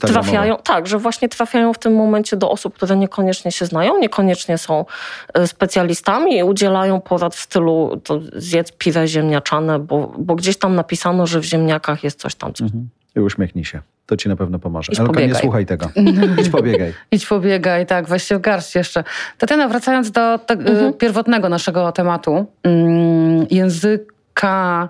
trafiają, 0.02 0.58
tak, 0.64 0.88
że 0.88 0.98
właśnie 0.98 1.30
trafiają 1.30 1.74
w 1.74 1.80
tym 1.80 1.96
momencie 1.96 2.38
do 2.38 2.52
osób, 2.52 2.76
które 2.76 2.96
niekoniecznie 2.98 3.52
się 3.52 3.66
znają, 3.66 4.00
niekoniecznie 4.00 4.58
są 4.58 4.86
e, 5.34 5.48
specjalistami 5.48 6.38
i 6.38 6.44
udzielają 6.44 7.02
porad 7.02 7.36
w 7.36 7.40
stylu 7.40 8.02
to 8.04 8.20
zjedz 8.34 8.72
piwę 8.72 9.08
ziemniaczane, 9.08 9.80
bo, 9.80 10.14
bo 10.18 10.36
gdzieś 10.36 10.58
tam 10.58 10.76
napisano, 10.76 11.28
że 11.28 11.40
w 11.40 11.44
ziemniakach 11.44 12.04
jest 12.04 12.20
coś 12.20 12.36
tam. 12.36 12.52
Mhm. 12.62 12.90
I 13.16 13.20
uśmiechnij 13.20 13.66
się. 13.66 13.82
To 14.06 14.18
ci 14.18 14.30
na 14.30 14.36
pewno 14.36 14.60
pomoże. 14.60 14.92
Idź 14.92 15.00
Elka, 15.00 15.12
nie 15.12 15.16
pobiegaj. 15.16 15.42
słuchaj 15.42 15.66
tego. 15.66 15.90
Idź 16.42 16.50
pobiegaj. 16.50 16.94
Idź 17.12 17.26
pobiegaj, 17.26 17.86
tak, 17.86 18.08
weź 18.08 18.24
się 18.24 18.38
w 18.38 18.42
garść 18.42 18.76
jeszcze. 18.76 19.04
Tatiana, 19.38 19.68
wracając 19.68 20.12
do 20.12 20.38
te, 20.40 20.54
Mhm. 20.54 20.94
pierwotnego 20.94 21.50
naszego 21.50 21.92
tematu, 21.92 22.46
mm, 22.64 23.46
języka, 23.52 24.90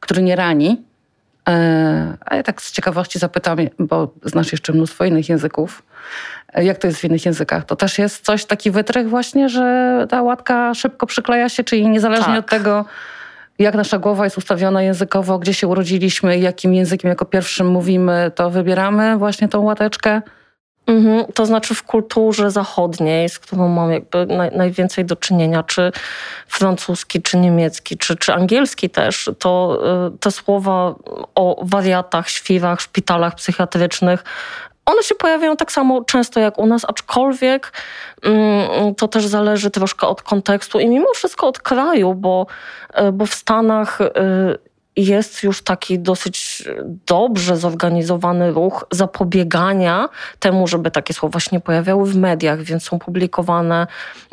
który 0.00 0.22
nie 0.22 0.36
rani, 0.36 0.82
e, 1.48 2.16
a 2.26 2.36
ja 2.36 2.42
tak 2.42 2.62
z 2.62 2.72
ciekawości 2.72 3.18
zapytam, 3.18 3.58
bo 3.78 4.12
znasz 4.24 4.52
jeszcze 4.52 4.72
mnóstwo 4.72 5.04
innych 5.04 5.28
języków, 5.28 5.82
e, 6.54 6.64
jak 6.64 6.78
to 6.78 6.86
jest 6.86 7.00
w 7.00 7.04
innych 7.04 7.24
językach? 7.26 7.64
To 7.64 7.76
też 7.76 7.98
jest 7.98 8.24
coś, 8.24 8.44
taki 8.44 8.70
wytrych 8.70 9.08
właśnie, 9.08 9.48
że 9.48 10.06
ta 10.10 10.22
łatka 10.22 10.74
szybko 10.74 11.06
przykleja 11.06 11.48
się, 11.48 11.64
czyli 11.64 11.88
niezależnie 11.88 12.24
Tak. 12.26 12.38
od 12.38 12.50
tego, 12.50 12.84
jak 13.58 13.74
nasza 13.74 13.98
głowa 13.98 14.24
jest 14.24 14.38
ustawiona 14.38 14.82
językowo, 14.82 15.38
gdzie 15.38 15.54
się 15.54 15.68
urodziliśmy, 15.68 16.38
jakim 16.38 16.74
językiem 16.74 17.08
jako 17.08 17.24
pierwszym 17.24 17.66
mówimy, 17.66 18.30
to 18.34 18.50
wybieramy 18.50 19.16
właśnie 19.16 19.48
tą 19.48 19.60
łateczkę. 19.60 20.22
Mhm, 20.86 21.24
to 21.34 21.46
znaczy 21.46 21.74
w 21.74 21.82
kulturze 21.82 22.50
zachodniej, 22.50 23.28
z 23.28 23.38
którą 23.38 23.68
mam 23.68 23.92
jakby 23.92 24.26
naj, 24.26 24.56
najwięcej 24.56 25.04
do 25.04 25.16
czynienia, 25.16 25.62
czy 25.62 25.92
francuski, 26.46 27.22
czy 27.22 27.36
niemiecki, 27.36 27.96
czy, 27.96 28.16
czy 28.16 28.34
angielski 28.34 28.90
też, 28.90 29.30
to 29.38 29.78
y, 30.14 30.18
te 30.18 30.30
słowa 30.30 30.94
o 31.34 31.64
wariatach, 31.64 32.28
świrach, 32.28 32.80
szpitalach 32.80 33.34
psychiatrycznych, 33.34 34.24
one 34.88 35.02
się 35.02 35.14
pojawiają 35.14 35.56
tak 35.56 35.72
samo 35.72 36.04
często 36.04 36.40
jak 36.40 36.58
u 36.58 36.66
nas, 36.66 36.84
aczkolwiek 36.84 37.72
mm, 38.22 38.94
to 38.94 39.08
też 39.08 39.26
zależy 39.26 39.70
troszkę 39.70 40.06
od 40.06 40.22
kontekstu 40.22 40.80
i 40.80 40.88
mimo 40.88 41.12
wszystko 41.14 41.48
od 41.48 41.58
kraju, 41.58 42.14
bo, 42.14 42.46
y, 43.08 43.12
bo 43.12 43.26
w 43.26 43.34
Stanach 43.34 44.00
y, 44.00 44.67
jest 45.04 45.42
już 45.42 45.62
taki 45.62 45.98
dosyć 45.98 46.64
dobrze 47.06 47.56
zorganizowany 47.56 48.52
ruch 48.52 48.86
zapobiegania 48.90 50.08
temu, 50.38 50.66
żeby 50.66 50.90
takie 50.90 51.14
słowa 51.14 51.40
się 51.40 51.48
nie 51.52 51.60
pojawiały 51.60 52.06
w 52.06 52.16
mediach, 52.16 52.62
więc 52.62 52.82
są 52.82 52.98
publikowane 52.98 53.86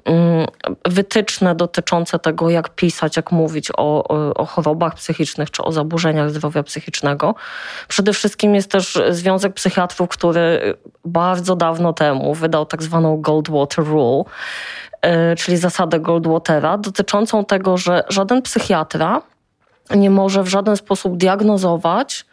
mm, 0.06 0.48
wytyczne 0.86 1.56
dotyczące 1.56 2.20
tego, 2.20 2.50
jak 2.50 2.70
pisać, 2.70 3.18
jak 3.18 3.32
mówić 3.32 3.72
o, 3.78 4.04
o, 4.34 4.46
chorobach 4.46 4.96
psychicznych 4.96 5.52
czy 5.52 5.64
o 5.64 5.72
zaburzeniach 5.72 6.30
zdrowia 6.30 6.64
psychicznego. 6.64 7.36
Przede 7.88 8.14
wszystkim 8.14 8.56
jest 8.56 8.72
też 8.72 9.00
Związek 9.10 9.54
Psychiatrów, 9.54 10.10
który 10.10 10.76
bardzo 11.06 11.56
dawno 11.56 11.94
temu 11.94 12.34
wydał 12.34 12.66
tak 12.66 12.84
zwaną 12.84 13.22
Goldwater 13.22 13.86
Rule, 13.86 14.24
y, 15.06 15.36
czyli 15.36 15.58
zasadę 15.58 16.00
Goldwatera, 16.00 16.78
dotyczącą 16.78 17.46
tego, 17.46 17.78
że 17.78 18.04
żaden 18.10 18.42
psychiatra 18.42 19.22
nie 19.96 20.10
może 20.10 20.44
w 20.44 20.48
żaden 20.48 20.78
sposób 20.78 21.18
diagnozować 21.18 22.26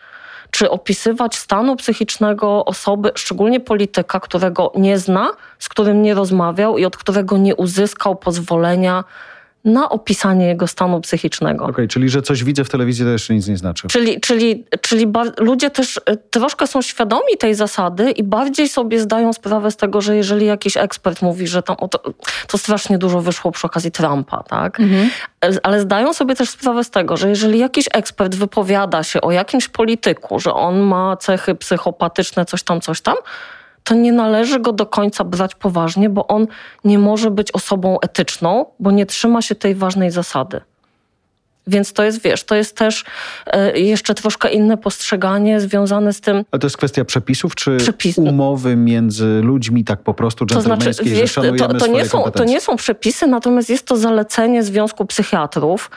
czy 0.50 0.70
opisywać 0.70 1.36
stanu 1.36 1.76
psychicznego 1.76 2.64
osoby, 2.64 3.12
szczególnie 3.14 3.60
polityka, 3.60 4.20
którego 4.20 4.72
nie 4.76 4.98
zna, 4.98 5.30
z 5.58 5.68
którym 5.68 6.02
nie 6.02 6.14
rozmawiał 6.14 6.78
i 6.78 6.84
od 6.84 6.96
którego 6.96 7.36
nie 7.36 7.56
uzyskał 7.56 8.16
pozwolenia 8.16 9.04
na 9.64 9.88
opisanie 9.88 10.46
jego 10.46 10.66
stanu 10.66 11.00
psychicznego. 11.00 11.64
Okej, 11.64 11.88
czyli 11.88 12.08
że 12.08 12.22
coś 12.22 12.44
widzę 12.44 12.64
w 12.64 12.68
telewizji, 12.70 13.04
to 13.04 13.10
jeszcze 13.10 13.34
nic 13.34 13.48
nie 13.48 13.56
znaczy. 13.56 13.88
Czyli, 13.88 14.20
czyli, 14.20 14.64
czyli 14.80 15.06
ludzie 15.38 15.70
też 15.70 15.96
y, 15.96 16.00
troszkę 16.30 16.66
są 16.66 16.82
świadomi 16.82 17.36
tej 17.38 17.54
zasady 17.54 18.10
i 18.10 18.22
bardziej 18.22 18.68
sobie 18.68 19.00
zdają 19.00 19.32
sprawę 19.32 19.70
z 19.70 19.76
tego, 19.76 20.00
że 20.00 20.16
jeżeli 20.16 20.46
jakiś 20.46 20.76
ekspert 20.76 21.22
mówi, 21.22 21.46
że 21.46 21.62
tam, 21.62 21.76
o 21.76 21.88
to, 21.88 22.14
to 22.48 22.58
strasznie 22.58 22.98
dużo 22.98 23.20
wyszło 23.20 23.52
przy 23.52 23.66
okazji 23.66 23.90
Trumpa, 23.90 24.42
tak? 24.42 24.78
Ale 25.62 25.80
zdają 25.80 26.12
sobie 26.12 26.34
też 26.34 26.50
sprawę 26.50 26.84
z 26.84 26.90
tego, 26.90 27.16
że 27.16 27.28
jeżeli 27.28 27.58
jakiś 27.58 27.84
ekspert 27.92 28.34
wypowiada 28.34 29.02
się 29.02 29.20
o 29.20 29.32
jakimś 29.32 29.68
polityku, 29.68 30.40
że 30.40 30.54
on 30.54 30.80
ma 30.80 31.16
cechy 31.16 31.54
psychopatyczne, 31.54 32.44
coś 32.44 32.62
tam, 32.62 32.80
coś 32.80 33.00
tam, 33.00 33.16
to 33.84 33.94
nie 33.94 34.12
należy 34.12 34.60
go 34.60 34.72
do 34.72 34.86
końca 34.86 35.24
brać 35.24 35.54
poważnie, 35.54 36.08
bo 36.08 36.26
on 36.26 36.46
nie 36.84 36.98
może 36.98 37.30
być 37.30 37.52
osobą 37.52 38.00
etyczną, 38.00 38.66
bo 38.80 38.90
nie 38.90 39.06
trzyma 39.06 39.42
się 39.42 39.54
tej 39.54 39.74
ważnej 39.74 40.10
zasady. 40.10 40.60
Więc 41.66 41.92
to 41.92 42.02
jest, 42.02 42.22
wiesz, 42.22 42.44
to 42.44 42.54
jest 42.54 42.76
też 42.76 43.04
e, 43.46 43.78
jeszcze 43.78 44.14
troszkę 44.14 44.50
inne 44.50 44.76
postrzeganie 44.76 45.60
związane 45.60 46.12
z 46.12 46.20
tym, 46.20 46.44
Ale 46.50 46.60
to 46.60 46.66
jest 46.66 46.76
kwestia 46.76 47.04
przepisów, 47.04 47.54
czy 47.54 47.76
Przepis- 47.76 48.28
umowy 48.28 48.76
między 48.76 49.40
ludźmi 49.42 49.84
tak 49.84 50.02
po 50.02 50.14
prostu 50.14 50.46
To 50.46 50.60
znaczy, 50.60 50.66
dżentelmeńskiej, 50.68 51.14
że 51.14 51.20
wiesz, 51.20 51.58
to, 51.58 51.74
to, 51.74 51.86
nie 51.86 52.04
są, 52.04 52.30
to 52.30 52.44
nie 52.44 52.60
są 52.60 52.76
przepisy, 52.76 53.26
natomiast 53.26 53.70
jest 53.70 53.86
to 53.86 53.96
zalecenie 53.96 54.62
Związku 54.62 55.06
Psychiatrów 55.06 55.90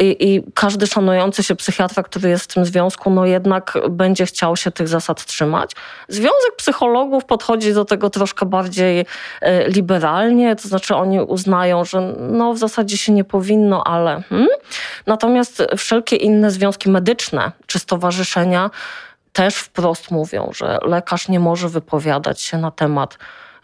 i, 0.00 0.34
i 0.34 0.42
każdy 0.54 0.86
szanujący 0.86 1.42
się 1.42 1.54
psychiatra, 1.54 2.02
który 2.02 2.28
jest 2.28 2.44
w 2.44 2.54
tym 2.54 2.64
związku, 2.64 3.10
no 3.10 3.26
jednak 3.26 3.78
będzie 3.90 4.26
chciał 4.26 4.56
się 4.56 4.70
tych 4.70 4.88
zasad 4.88 5.24
trzymać. 5.24 5.72
Związek 6.08 6.56
Psychologów 6.56 7.24
podchodzi 7.24 7.74
do 7.74 7.84
tego 7.84 8.10
troszkę 8.10 8.46
bardziej 8.46 9.06
e, 9.40 9.68
liberalnie, 9.68 10.56
to 10.56 10.68
znaczy 10.68 10.94
oni 10.94 11.20
uznają, 11.20 11.84
że 11.84 12.14
no 12.18 12.54
w 12.54 12.58
zasadzie 12.58 12.96
się 12.96 13.12
nie 13.12 13.24
powinno, 13.24 13.84
ale... 13.86 14.22
Hmm? 14.28 14.48
Natomiast 15.06 15.62
wszelkie 15.76 16.16
inne 16.16 16.50
związki 16.50 16.90
medyczne 16.90 17.52
czy 17.66 17.78
stowarzyszenia 17.78 18.70
też 19.32 19.56
wprost 19.56 20.10
mówią, 20.10 20.50
że 20.56 20.78
lekarz 20.82 21.28
nie 21.28 21.40
może 21.40 21.68
wypowiadać 21.68 22.40
się 22.40 22.58
na 22.58 22.70
temat 22.70 23.18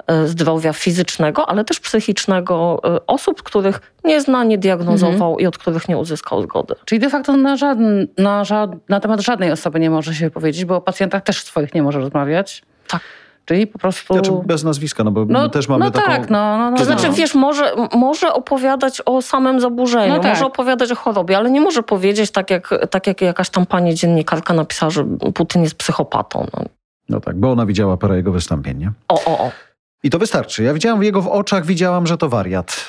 e, 0.06 0.26
zdrowia 0.26 0.72
fizycznego, 0.72 1.48
ale 1.48 1.64
też 1.64 1.80
psychicznego 1.80 2.80
e, 2.84 3.06
osób, 3.06 3.42
których 3.42 3.92
nie 4.04 4.20
zna, 4.20 4.44
nie 4.44 4.58
diagnozował 4.58 5.38
i 5.38 5.46
od 5.46 5.58
których 5.58 5.88
nie 5.88 5.98
uzyskał 5.98 6.42
zgody. 6.42 6.74
Czyli 6.84 6.98
de 6.98 7.10
facto 7.10 7.36
na, 7.36 7.56
żadn, 7.56 8.04
na, 8.18 8.44
żad, 8.44 8.70
na 8.88 9.00
temat 9.00 9.20
żadnej 9.20 9.52
osoby 9.52 9.80
nie 9.80 9.90
może 9.90 10.14
się 10.14 10.30
powiedzieć, 10.30 10.64
bo 10.64 10.76
o 10.76 10.80
pacjentach 10.80 11.22
też 11.22 11.42
swoich 11.42 11.74
nie 11.74 11.82
może 11.82 12.00
rozmawiać. 12.00 12.62
Tak. 12.88 13.00
Czyli 13.44 13.66
po 13.66 13.78
prostu... 13.78 14.14
Znaczy 14.14 14.32
bez 14.44 14.64
nazwiska, 14.64 15.04
no 15.04 15.10
bo 15.10 15.24
no, 15.24 15.42
my 15.42 15.50
też 15.50 15.68
mamy 15.68 15.84
no 15.84 15.90
taką... 15.90 16.06
tak, 16.06 16.30
no, 16.30 16.58
no, 16.58 16.70
no, 16.70 16.76
To 16.76 16.82
Kiedy- 16.82 16.94
no. 16.94 16.98
znaczy, 16.98 17.16
wiesz, 17.16 17.34
może, 17.34 17.72
może 17.94 18.32
opowiadać 18.32 19.02
o 19.06 19.22
samym 19.22 19.60
zaburzeniu, 19.60 20.14
No 20.14 20.20
tak. 20.20 20.32
może 20.32 20.46
opowiadać 20.46 20.92
o 20.92 20.96
chorobie, 20.96 21.36
ale 21.36 21.50
nie 21.50 21.60
może 21.60 21.82
powiedzieć 21.82 22.30
tak 22.30 22.50
jak, 22.50 22.74
tak 22.90 23.06
jak 23.06 23.20
jakaś 23.20 23.50
tam 23.50 23.66
pani 23.66 23.94
dziennikarka 23.94 24.54
napisała, 24.54 24.90
że 24.90 25.04
Putin 25.34 25.62
jest 25.62 25.74
psychopatą. 25.74 26.46
No. 26.56 26.64
No 27.08 27.20
tak, 27.20 27.36
bo 27.36 27.52
ona 27.52 27.66
widziała 27.66 27.96
parę 27.96 28.16
jego 28.16 28.32
wystąpień, 28.32 28.78
nie? 28.78 28.92
O, 29.08 29.24
o, 29.24 29.38
o. 29.38 29.50
I 30.02 30.10
to 30.10 30.18
wystarczy. 30.18 30.62
Ja 30.62 30.74
widziałam 30.74 31.00
w 31.00 31.02
jego 31.02 31.22
w 31.22 31.28
oczach, 31.28 31.66
widziałam, 31.66 32.06
że 32.06 32.16
to 32.18 32.28
wariat. 32.28 32.84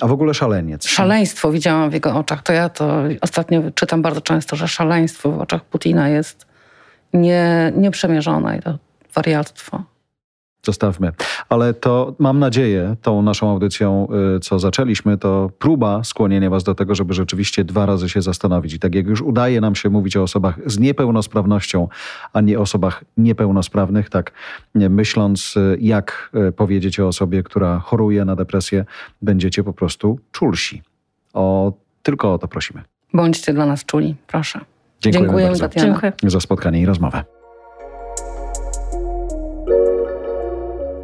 A 0.00 0.06
w 0.06 0.12
ogóle 0.12 0.34
szaleniec. 0.34 0.88
Szaleństwo 0.88 1.50
widziałam 1.52 1.90
w 1.90 1.92
jego 1.92 2.14
oczach. 2.16 2.42
To 2.42 2.52
ja 2.52 2.68
to 2.68 3.02
ostatnio 3.20 3.60
czytam 3.74 4.02
bardzo 4.02 4.20
często, 4.20 4.56
że 4.56 4.68
szaleństwo 4.68 5.32
w 5.32 5.40
oczach 5.40 5.64
Putina 5.64 6.08
jest 6.08 6.46
nie, 7.12 7.72
nieprzemierzone 7.76 8.58
i 8.58 8.62
to 8.62 8.78
wariactwo. 9.14 9.82
Zostawmy. 10.66 11.12
Ale 11.48 11.74
to 11.74 12.14
mam 12.18 12.38
nadzieję, 12.38 12.96
tą 13.02 13.22
naszą 13.22 13.50
audycją, 13.50 14.08
y, 14.36 14.40
co 14.40 14.58
zaczęliśmy, 14.58 15.18
to 15.18 15.50
próba 15.58 16.04
skłonienia 16.04 16.50
Was 16.50 16.64
do 16.64 16.74
tego, 16.74 16.94
żeby 16.94 17.14
rzeczywiście 17.14 17.64
dwa 17.64 17.86
razy 17.86 18.08
się 18.08 18.22
zastanowić. 18.22 18.74
I 18.74 18.78
tak 18.78 18.94
jak 18.94 19.06
już 19.06 19.22
udaje 19.22 19.60
nam 19.60 19.74
się 19.74 19.90
mówić 19.90 20.16
o 20.16 20.22
osobach 20.22 20.58
z 20.66 20.78
niepełnosprawnością, 20.78 21.88
a 22.32 22.40
nie 22.40 22.58
osobach 22.58 23.04
niepełnosprawnych, 23.16 24.10
tak 24.10 24.32
myśląc, 24.74 25.56
y, 25.56 25.78
jak 25.80 26.30
y, 26.48 26.52
powiedzieć 26.52 27.00
o 27.00 27.08
osobie, 27.08 27.42
która 27.42 27.78
choruje 27.78 28.24
na 28.24 28.36
depresję, 28.36 28.84
będziecie 29.22 29.64
po 29.64 29.72
prostu 29.72 30.18
czulsi. 30.32 30.82
O, 31.34 31.72
tylko 32.02 32.34
o 32.34 32.38
to 32.38 32.48
prosimy. 32.48 32.82
Bądźcie 33.14 33.52
dla 33.52 33.66
nas 33.66 33.84
czuli, 33.84 34.14
proszę. 34.26 34.60
Dziękujemy, 35.00 35.26
Dziękujemy 35.26 35.48
bardzo 35.48 35.68
Tatiana. 35.68 35.88
Dziękuję. 35.88 36.30
za 36.30 36.40
spotkanie 36.40 36.80
i 36.80 36.86
rozmowę. 36.86 37.35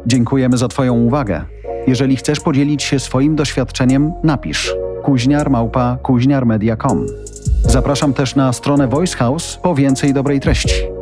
Dziękujemy 0.05 0.57
za 0.57 0.67
Twoją 0.67 0.93
uwagę. 0.93 1.45
Jeżeli 1.87 2.15
chcesz 2.15 2.39
podzielić 2.39 2.83
się 2.83 2.99
swoim 2.99 3.35
doświadczeniem, 3.35 4.13
napisz 4.23 4.73
kuźniarmałpa 5.03 5.97
kuźniarmedia.com. 6.03 7.05
Zapraszam 7.69 8.13
też 8.13 8.35
na 8.35 8.53
stronę 8.53 8.87
Voice 8.87 9.17
House 9.17 9.59
po 9.63 9.75
więcej 9.75 10.13
dobrej 10.13 10.39
treści. 10.39 10.92